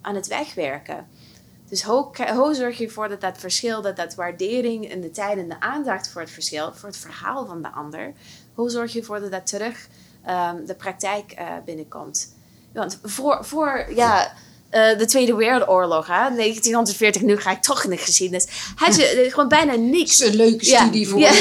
aan 0.00 0.14
het 0.14 0.26
wegwerken. 0.26 1.06
Dus 1.68 1.82
hoe, 1.82 2.10
hoe 2.34 2.54
zorg 2.54 2.78
je 2.78 2.84
ervoor 2.84 3.08
dat 3.08 3.20
dat 3.20 3.38
verschil, 3.38 3.82
dat 3.82 3.96
dat 3.96 4.14
waardering 4.14 4.90
en 4.90 5.00
de 5.00 5.10
tijd 5.10 5.38
en 5.38 5.48
de 5.48 5.60
aandacht 5.60 6.08
voor 6.08 6.20
het 6.20 6.30
verschil, 6.30 6.72
voor 6.72 6.88
het 6.88 6.98
verhaal 6.98 7.46
van 7.46 7.62
de 7.62 7.70
ander, 7.70 8.12
hoe 8.54 8.70
zorg 8.70 8.92
je 8.92 8.98
ervoor 8.98 9.20
dat 9.20 9.30
dat 9.30 9.46
terug 9.46 9.88
ehm, 10.26 10.64
de 10.66 10.74
praktijk 10.74 11.32
eh, 11.32 11.46
binnenkomt? 11.64 12.34
Want 12.72 12.98
voor, 13.02 13.44
voor 13.44 13.86
ja, 13.94 14.32
eh, 14.74 14.98
de 14.98 15.06
Tweede 15.06 15.34
Wereldoorlog, 15.34 16.06
hè, 16.06 16.12
1940, 16.12 17.22
nu 17.22 17.36
ga 17.36 17.50
ik 17.50 17.62
toch 17.62 17.84
in 17.84 17.90
de 17.90 17.96
geschiedenis, 17.96 18.46
had 18.74 18.96
je 18.96 19.06
eh, 19.06 19.30
gewoon 19.32 19.48
bijna 19.48 19.74
niks. 19.74 20.20
Een 20.20 20.34
leuke 20.34 20.64
studie 20.64 21.08
voor 21.08 21.18
ja. 21.18 21.32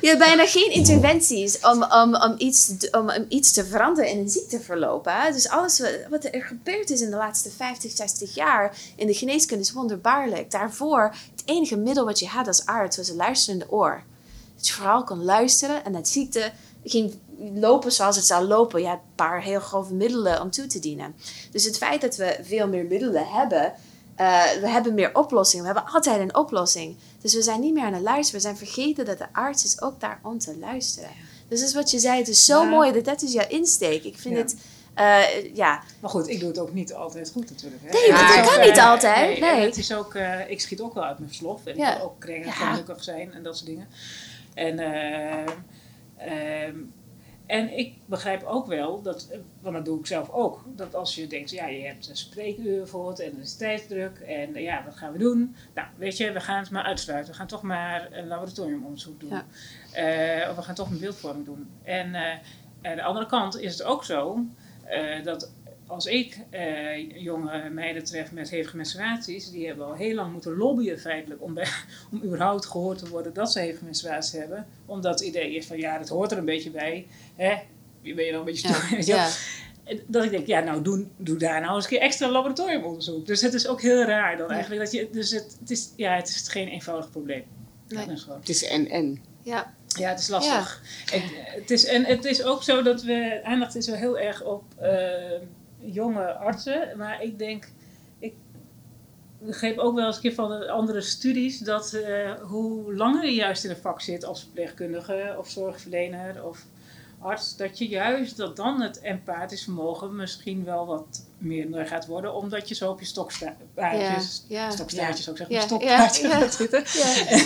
Je 0.00 0.06
hebt 0.06 0.18
bijna 0.18 0.46
geen 0.46 0.70
interventies 0.70 1.58
om, 1.60 1.84
om, 1.84 2.14
om, 2.14 2.34
iets, 2.38 2.76
te- 2.78 2.88
om, 2.90 3.10
om 3.10 3.24
iets 3.28 3.52
te 3.52 3.64
veranderen 3.64 4.10
in 4.10 4.18
een 4.18 4.28
ziekteverloop. 4.28 5.04
Hè? 5.04 5.32
Dus 5.32 5.48
alles 5.48 5.80
wat, 5.80 5.90
wat 6.10 6.24
er 6.24 6.42
gebeurd 6.42 6.90
is 6.90 7.00
in 7.00 7.10
de 7.10 7.16
laatste 7.16 7.50
50, 7.56 7.90
60 7.90 8.34
jaar 8.34 8.76
in 8.96 9.06
de 9.06 9.14
geneeskunde 9.14 9.62
is 9.62 9.72
wonderbaarlijk. 9.72 10.50
Daarvoor, 10.50 11.14
het 11.30 11.42
enige 11.44 11.76
middel 11.76 12.04
wat 12.04 12.18
je 12.18 12.26
had 12.26 12.46
als 12.46 12.66
arts 12.66 12.96
was 12.96 13.08
een 13.08 13.16
luisterende 13.16 13.70
oor. 13.70 14.02
Dat 14.56 14.66
je 14.66 14.72
vooral 14.72 15.04
kon 15.04 15.24
luisteren 15.24 15.84
en 15.84 15.92
dat 15.92 16.08
ziekte 16.08 16.52
ging 16.84 17.18
lopen 17.54 17.92
zoals 17.92 18.16
het 18.16 18.26
zou 18.26 18.44
lopen. 18.46 18.80
Je 18.80 18.86
had 18.86 18.96
een 18.96 19.14
paar 19.14 19.42
heel 19.42 19.60
grove 19.60 19.94
middelen 19.94 20.40
om 20.40 20.50
toe 20.50 20.66
te 20.66 20.78
dienen. 20.78 21.14
Dus 21.50 21.64
het 21.64 21.76
feit 21.76 22.00
dat 22.00 22.16
we 22.16 22.38
veel 22.42 22.68
meer 22.68 22.84
middelen 22.84 23.26
hebben, 23.26 23.72
eh, 24.16 24.42
we 24.60 24.68
hebben 24.68 24.94
meer 24.94 25.14
oplossingen. 25.14 25.66
We 25.66 25.72
hebben 25.72 25.92
altijd 25.92 26.20
een 26.20 26.36
oplossing. 26.36 26.96
Dus 27.20 27.34
we 27.34 27.42
zijn 27.42 27.60
niet 27.60 27.74
meer 27.74 27.84
aan 27.84 27.92
het 27.92 28.02
luisteren. 28.02 28.40
We 28.40 28.46
zijn 28.46 28.56
vergeten 28.56 29.04
dat 29.04 29.18
de 29.18 29.26
arts 29.32 29.64
is 29.64 29.82
ook 29.82 30.00
daar 30.00 30.20
om 30.22 30.38
te 30.38 30.56
luisteren. 30.58 31.10
Dus 31.48 31.58
dat 31.60 31.68
is 31.68 31.74
wat 31.74 31.90
je 31.90 31.98
zei. 31.98 32.18
Het 32.18 32.28
is 32.28 32.44
zo 32.44 32.62
Ja. 32.62 32.68
mooi 32.68 32.92
dat 32.92 33.04
dat 33.04 33.22
is 33.22 33.32
jouw 33.32 33.48
insteek. 33.48 34.04
Ik 34.04 34.18
vind 34.18 34.34
Ja. 34.34 34.40
het, 34.40 34.56
eh, 34.94 35.54
ja, 35.54 35.82
Maar 36.00 36.10
goed, 36.10 36.28
ik 36.28 36.40
doe 36.40 36.48
het 36.48 36.58
ook 36.58 36.72
niet 36.72 36.94
altijd 36.94 37.30
goed 37.30 37.50
natuurlijk. 37.50 37.82
Hè. 37.84 37.90
Nee, 37.90 38.10
dat 38.10 38.50
kan 38.50 38.60
niet 38.66 38.76
eh, 38.76 38.90
altijd, 38.90 39.40
nee. 39.40 39.60
het 39.60 39.76
is 39.76 39.92
ook, 39.94 40.14
ik 40.48 40.60
schiet 40.60 40.80
ook 40.80 40.94
wel 40.94 41.04
uit 41.04 41.18
mijn 41.18 41.34
slof. 41.34 41.66
En 41.66 41.76
ik 41.78 41.84
wil 41.96 42.04
ook 42.04 42.20
kringen 42.20 42.52
gelukkig 42.52 43.04
zijn 43.04 43.32
en 43.32 43.42
dat 43.42 43.56
soort 43.56 43.68
dingen. 43.68 43.88
En, 44.54 44.78
eh, 44.78 45.46
ehm, 46.16 46.76
en 47.50 47.78
ik 47.78 47.94
begrijp 48.06 48.42
ook 48.42 48.66
wel, 48.66 49.02
dat, 49.02 49.28
eh, 49.30 49.38
want 49.60 49.74
dat 49.74 49.84
doe 49.84 49.98
ik 49.98 50.06
zelf 50.06 50.30
ook, 50.30 50.64
dat 50.66 50.94
als 50.94 51.14
je 51.14 51.26
denkt, 51.26 51.50
ja, 51.50 51.66
je 51.66 51.86
hebt 51.86 52.08
een 52.08 52.16
spreekuur 52.16 52.76
bijvoorbeeld 52.76 53.20
en 53.20 53.32
er 53.34 53.40
is 53.40 53.56
tijdsdruk 53.56 54.18
en 54.18 54.54
eh, 54.54 54.62
ja, 54.62 54.84
wat 54.84 54.96
gaan 54.96 55.12
we 55.12 55.18
doen? 55.18 55.56
Nou, 55.74 55.88
weet 55.96 56.16
je, 56.16 56.32
we 56.32 56.40
gaan 56.40 56.60
het 56.60 56.70
maar 56.70 56.84
uitsluiten. 56.84 57.32
We 57.32 57.38
gaan 57.38 57.46
toch 57.46 57.62
maar 57.62 58.08
een 58.12 58.26
laboratoriumonderzoek 58.26 59.20
doen. 59.20 59.30
Ja. 59.30 59.44
Eh, 59.92 60.50
of 60.50 60.56
we 60.56 60.62
gaan 60.62 60.74
toch 60.74 60.90
een 60.90 60.98
beeldvorming 60.98 61.44
doen. 61.44 61.70
En 61.82 62.14
aan 62.82 62.96
de 62.96 63.02
andere 63.02 63.26
kant 63.26 63.60
is 63.60 63.72
het 63.72 63.82
ook 63.82 64.04
zo 64.04 64.44
dat 65.24 65.52
als 65.90 66.06
ik 66.06 66.38
eh, 66.50 67.22
jonge 67.22 67.70
meiden 67.70 68.04
tref 68.04 68.32
met 68.32 68.50
hevige 68.50 68.76
menstruaties, 68.76 69.50
die 69.50 69.66
hebben 69.66 69.86
al 69.86 69.94
heel 69.94 70.14
lang 70.14 70.32
moeten 70.32 70.56
lobbyen 70.56 70.98
feitelijk 70.98 71.42
om, 71.42 71.54
bij, 71.54 71.66
om 72.12 72.22
überhaupt 72.24 72.66
gehoord 72.66 72.98
te 72.98 73.08
worden 73.08 73.34
dat 73.34 73.52
ze 73.52 73.60
hevige 73.60 73.84
menstruaties 73.84 74.32
hebben. 74.32 74.66
Omdat 74.86 75.18
het 75.18 75.28
idee 75.28 75.54
is 75.54 75.66
van 75.66 75.78
ja, 75.78 75.98
dat 75.98 76.08
hoort 76.08 76.32
er 76.32 76.38
een 76.38 76.44
beetje 76.44 76.70
bij. 76.70 77.06
Hè? 77.36 77.54
Wie 78.02 78.14
ben 78.14 78.24
je 78.24 78.32
nou 78.32 78.46
een 78.46 78.52
beetje 78.52 78.68
wel? 78.90 79.00
ja. 79.04 79.28
Dat 80.06 80.24
ik 80.24 80.30
denk, 80.30 80.46
ja, 80.46 80.60
nou 80.60 80.82
doe, 80.82 81.06
doe 81.16 81.36
daar 81.36 81.60
nou 81.60 81.74
eens 81.74 81.84
een 81.84 81.90
keer 81.90 82.00
extra 82.00 82.28
laboratoriumonderzoek. 82.30 83.26
Dus 83.26 83.40
het 83.40 83.54
is 83.54 83.66
ook 83.66 83.80
heel 83.80 84.02
raar 84.02 84.36
dan 84.36 84.50
eigenlijk. 84.50 84.82
Dat 84.82 84.92
je, 84.92 85.08
dus 85.12 85.30
het, 85.30 85.56
het, 85.60 85.70
is, 85.70 85.92
ja, 85.96 86.14
het 86.14 86.28
is 86.28 86.48
geen 86.48 86.68
eenvoudig 86.68 87.10
probleem. 87.10 87.44
Nee. 87.88 88.06
Dat 88.06 88.16
is 88.16 88.22
gewoon. 88.22 88.38
Het 88.38 88.48
is 88.48 88.64
en-en. 88.64 89.22
ja. 89.42 89.74
Ja, 89.98 90.08
het 90.08 90.20
is 90.20 90.28
lastig. 90.28 90.82
En, 91.12 91.22
het 91.60 91.70
is, 91.70 91.84
en 91.84 92.04
het 92.04 92.24
is 92.24 92.42
ook 92.42 92.62
zo 92.62 92.82
dat 92.82 93.02
we, 93.02 93.40
aandacht 93.44 93.76
is 93.76 93.86
wel 93.86 93.96
heel 93.96 94.18
erg 94.18 94.44
op 94.44 94.62
eh, 94.78 94.90
jonge 95.80 96.32
artsen. 96.34 96.88
Maar 96.96 97.22
ik 97.22 97.38
denk, 97.38 97.68
ik 98.18 98.34
begreep 99.38 99.78
ook 99.78 99.94
wel 99.94 100.06
eens 100.06 100.16
een 100.16 100.22
keer 100.22 100.34
van 100.34 100.48
de 100.50 100.70
andere 100.70 101.00
studies 101.00 101.58
dat 101.58 101.92
eh, 101.92 102.32
hoe 102.42 102.94
langer 102.94 103.24
je 103.24 103.34
juist 103.34 103.64
in 103.64 103.70
een 103.70 103.76
vak 103.76 104.00
zit 104.00 104.24
als 104.24 104.40
verpleegkundige 104.40 105.34
of 105.38 105.48
zorgverlener 105.48 106.44
of 106.44 106.64
arts, 107.22 107.56
dat 107.56 107.78
je 107.78 107.88
juist 107.88 108.36
dat 108.36 108.56
dan 108.56 108.80
het 108.80 109.00
empathisch 109.00 109.64
vermogen 109.64 110.16
misschien 110.16 110.64
wel 110.64 110.86
wat 110.86 111.24
minder 111.38 111.86
gaat 111.86 112.06
worden, 112.06 112.34
omdat 112.34 112.68
je 112.68 112.74
zo 112.74 112.90
op 112.90 113.00
je 113.00 113.06
stokstaartjes, 113.06 114.44
Ja, 114.48 114.62
ja. 114.64 114.70
stokstaartjes 114.70 115.30
ook 115.30 115.36
zeg 115.36 115.48
Ja, 115.48 115.52
maar, 115.54 115.62
ja, 115.62 115.66
stokpaardjes 115.68 116.30
ja. 116.30 116.38
gaat 116.38 116.54
zitten. 116.54 116.82
Ja. 116.92 117.36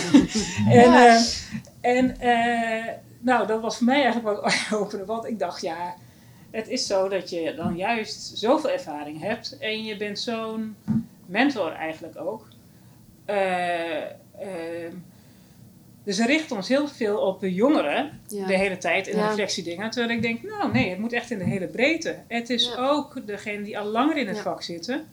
En, 0.81 0.91
Ja. 0.91 1.15
eh, 1.15 1.21
en 1.97 2.19
eh, 2.19 2.93
nou, 3.19 3.47
dat 3.47 3.61
was 3.61 3.77
voor 3.77 3.85
mij 3.85 4.03
eigenlijk 4.03 4.25
wel 4.25 4.43
eye-opener, 4.51 5.05
want 5.05 5.25
ik 5.25 5.39
dacht, 5.39 5.61
ja, 5.61 5.95
het 6.55 6.67
is 6.67 6.85
zo 6.87 7.07
dat 7.09 7.29
je 7.29 7.53
dan 7.55 7.75
juist 7.77 8.37
zoveel 8.37 8.69
ervaring 8.69 9.21
hebt 9.21 9.57
en 9.59 9.83
je 9.83 9.97
bent 9.97 10.19
zo'n 10.19 10.75
mentor 11.25 11.71
eigenlijk 11.71 12.19
ook. 12.19 12.47
Eh, 13.25 14.01
ehm, 14.01 14.93
dus 16.03 16.17
we 16.17 16.25
richten 16.25 16.55
ons 16.55 16.67
heel 16.67 16.87
veel 16.87 17.17
op 17.17 17.39
de 17.39 17.53
jongeren 17.53 18.19
Ja. 18.27 18.45
de 18.47 18.57
hele 18.57 18.77
tijd 18.77 19.07
in 19.07 19.17
Ja. 19.17 19.27
reflectiedingen. 19.27 19.89
Terwijl 19.89 20.15
ik 20.15 20.21
denk, 20.21 20.43
nou 20.43 20.71
nee, 20.71 20.89
het 20.89 20.99
moet 20.99 21.13
echt 21.13 21.31
in 21.31 21.37
de 21.37 21.43
hele 21.43 21.67
breedte. 21.67 22.15
Het 22.27 22.49
is 22.49 22.65
Ja. 22.67 22.89
ook 22.89 23.27
degene 23.27 23.63
die 23.63 23.79
al 23.79 23.85
langer 23.85 24.17
in 24.17 24.27
het 24.27 24.39
vak 24.39 24.61
zitten, 24.63 25.05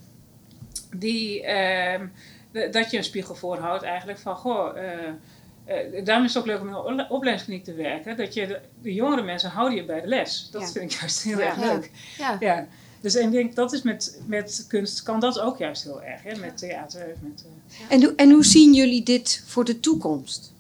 die, 0.96 1.42
ehm, 1.42 2.06
dat 2.70 2.90
je 2.90 2.96
een 2.96 3.04
spiegel 3.04 3.34
voorhoudt 3.34 3.82
eigenlijk 3.82 4.18
van, 4.18 4.36
goh, 4.36 4.76
eh, 5.64 6.04
daarom 6.04 6.24
is 6.24 6.34
het 6.34 6.42
ook 6.42 6.48
leuk 6.48 6.60
om 6.60 6.66
in 6.68 6.72
een 6.72 6.78
ople- 6.78 7.06
opleidingskliniek 7.08 7.64
te 7.64 7.74
werken. 7.74 8.16
Dat 8.16 8.34
je 8.34 8.46
de, 8.46 8.60
de 8.82 8.94
jongere 8.94 9.22
mensen 9.22 9.50
houden 9.50 9.76
je 9.78 9.84
bij 9.84 10.00
de 10.00 10.06
les. 10.06 10.48
Dat 10.52 10.62
Ja. 10.62 10.68
vind 10.68 10.92
ik 10.92 10.98
juist 11.00 11.22
heel 11.22 11.38
Ja. 11.38 11.44
erg 11.46 11.56
leuk. 11.56 11.90
Ja. 12.18 12.36
Ja. 12.40 12.66
Dus 13.00 13.14
en 13.14 13.26
ik 13.26 13.32
denk 13.32 13.54
dat 13.54 13.72
is 13.72 13.82
met, 13.82 14.18
met 14.26 14.64
kunst 14.68 15.02
kan 15.02 15.20
dat 15.20 15.40
ook 15.40 15.58
juist 15.58 15.82
heel 15.82 16.02
erg. 16.02 16.22
Hè? 16.22 16.36
Met 16.38 16.58
theater. 16.58 17.06
Met, 17.20 17.44
eh, 17.44 17.84
En, 17.96 18.02
hoe- 18.02 18.12
en 18.16 18.30
hoe 18.30 18.44
zien 18.44 18.74
jullie 18.74 19.02
dit 19.02 19.42
voor 19.46 19.64
de 19.64 19.80
toekomst? 19.80 20.52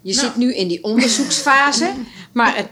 Je 0.00 0.14
Nou. 0.14 0.26
zit 0.26 0.36
nu 0.36 0.54
in 0.54 0.68
die 0.68 0.84
onderzoeksfase, 0.84 1.92
maar 2.32 2.56
het, 2.56 2.68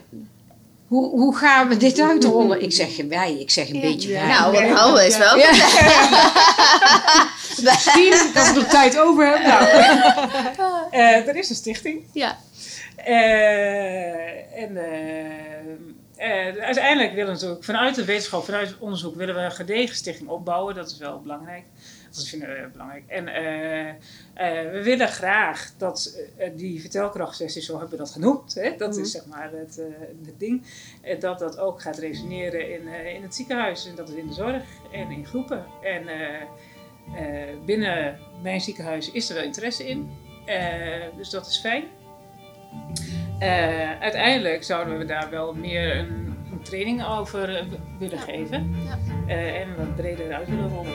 hoe, 0.87 1.09
hoe 1.09 1.35
gaan 1.35 1.67
we 1.67 1.77
dit 1.77 1.99
uitrollen? 1.99 2.61
Ik 2.63 2.71
zeg 2.73 2.95
wij, 3.09 3.39
ik 3.39 3.49
zeg 3.49 3.69
een 3.69 3.75
Ja. 3.75 3.81
beetje 3.81 4.11
wij. 4.11 4.27
Nou, 4.27 4.51
wat 4.51 4.77
houden 4.77 5.05
is 5.05 5.17
wel. 5.17 5.37
Ja. 5.37 5.51
Misschien 7.63 8.31
dat 8.33 8.53
we 8.53 8.59
er 8.59 8.69
tijd 8.69 8.99
over 8.99 9.27
hebben. 9.27 9.47
Nou, 9.47 10.85
Eh, 10.95 11.27
er 11.27 11.35
is 11.35 11.49
een 11.49 11.55
stichting. 11.55 12.03
Ja. 12.11 12.37
Eh, 12.95 14.61
en 14.61 14.77
eh, 16.15 16.63
uiteindelijk 16.63 17.09
willen 17.09 17.25
we 17.25 17.31
natuurlijk 17.31 17.63
vanuit 17.63 17.95
de 17.95 18.05
wetenschap, 18.05 18.45
vanuit 18.45 18.67
het 18.67 18.79
onderzoek, 18.79 19.15
willen 19.15 19.35
we 19.35 19.41
een 19.41 19.51
gedegen 19.51 19.95
stichting 19.95 20.29
opbouwen. 20.29 20.75
Dat 20.75 20.91
is 20.91 20.97
wel 20.97 21.21
belangrijk. 21.21 21.63
Dat 22.11 22.27
vinden 22.27 22.49
we 22.49 22.69
belangrijk. 22.71 23.03
En 23.07 23.25
we 24.71 24.81
willen 24.83 25.07
graag 25.07 25.71
dat 25.77 26.19
die 26.55 26.81
vertelkrachtsessies, 26.81 27.65
zo 27.65 27.71
hebben 27.71 27.89
we 27.89 27.97
dat 27.97 28.11
genoemd, 28.11 28.53
hè? 28.53 28.75
dat 28.77 28.97
is 28.97 29.11
zeg 29.11 29.25
maar 29.25 29.51
het, 29.51 29.81
het 30.25 30.39
ding, 30.39 30.63
dat 31.19 31.39
dat 31.39 31.57
ook 31.57 31.81
gaat 31.81 31.97
resoneren 31.97 32.71
in, 32.73 32.87
in 32.87 33.21
het 33.21 33.35
ziekenhuis. 33.35 33.87
En 33.87 33.95
dat 33.95 34.09
is 34.09 34.15
in 34.15 34.27
de 34.27 34.33
zorg 34.33 34.63
en 34.91 35.11
in 35.11 35.25
groepen. 35.25 35.65
En 35.81 36.03
binnen 37.65 38.19
mijn 38.41 38.61
ziekenhuis 38.61 39.11
is 39.11 39.29
er 39.29 39.35
wel 39.35 39.43
interesse 39.43 39.87
in. 39.87 40.09
Eh, 40.45 40.57
dus 41.17 41.29
dat 41.29 41.45
is 41.45 41.59
fijn. 41.59 41.83
Eh, 43.39 43.99
uiteindelijk 43.99 44.63
zouden 44.63 44.97
we 44.97 45.05
daar 45.05 45.27
wel 45.29 45.53
meer 45.53 45.97
een, 45.97 46.35
een 46.51 46.61
training 46.63 47.05
over 47.05 47.55
eh, 47.55 47.65
willen 47.99 48.19
geven. 48.19 48.75
Ja. 48.85 48.99
Eh, 49.27 49.59
en 49.59 49.67
wat 49.77 49.95
breder 49.95 50.33
uit 50.33 50.49
willen 50.49 50.69
rollen. 50.69 50.93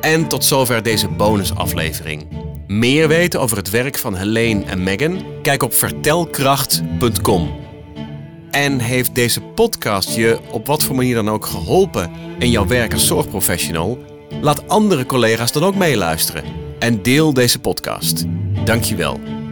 En 0.00 0.28
tot 0.28 0.44
zover 0.44 0.82
deze 0.82 1.08
bonusaflevering. 1.08 2.26
Meer 2.66 3.08
weten 3.08 3.40
over 3.40 3.56
het 3.56 3.70
werk 3.70 3.98
van 3.98 4.16
Helene 4.16 4.64
en 4.64 4.82
Megan? 4.82 5.22
Kijk 5.42 5.62
op 5.62 5.74
vertelkracht.com. 5.74 7.62
En 8.54 8.78
heeft 8.78 9.14
deze 9.14 9.40
podcast 9.40 10.14
je 10.16 10.38
op 10.50 10.66
wat 10.66 10.82
voor 10.82 10.94
manier 10.94 11.14
dan 11.14 11.30
ook 11.30 11.46
geholpen 11.46 12.10
in 12.38 12.50
jouw 12.50 12.66
werk 12.66 12.92
als 12.92 13.06
zorgprofessional? 13.06 13.98
Laat 14.40 14.68
andere 14.68 15.06
collega's 15.06 15.52
dan 15.52 15.64
ook 15.64 15.74
meeluisteren 15.74 16.44
en 16.78 17.02
deel 17.02 17.32
deze 17.32 17.58
podcast. 17.58 18.24
Dankjewel. 18.64 19.43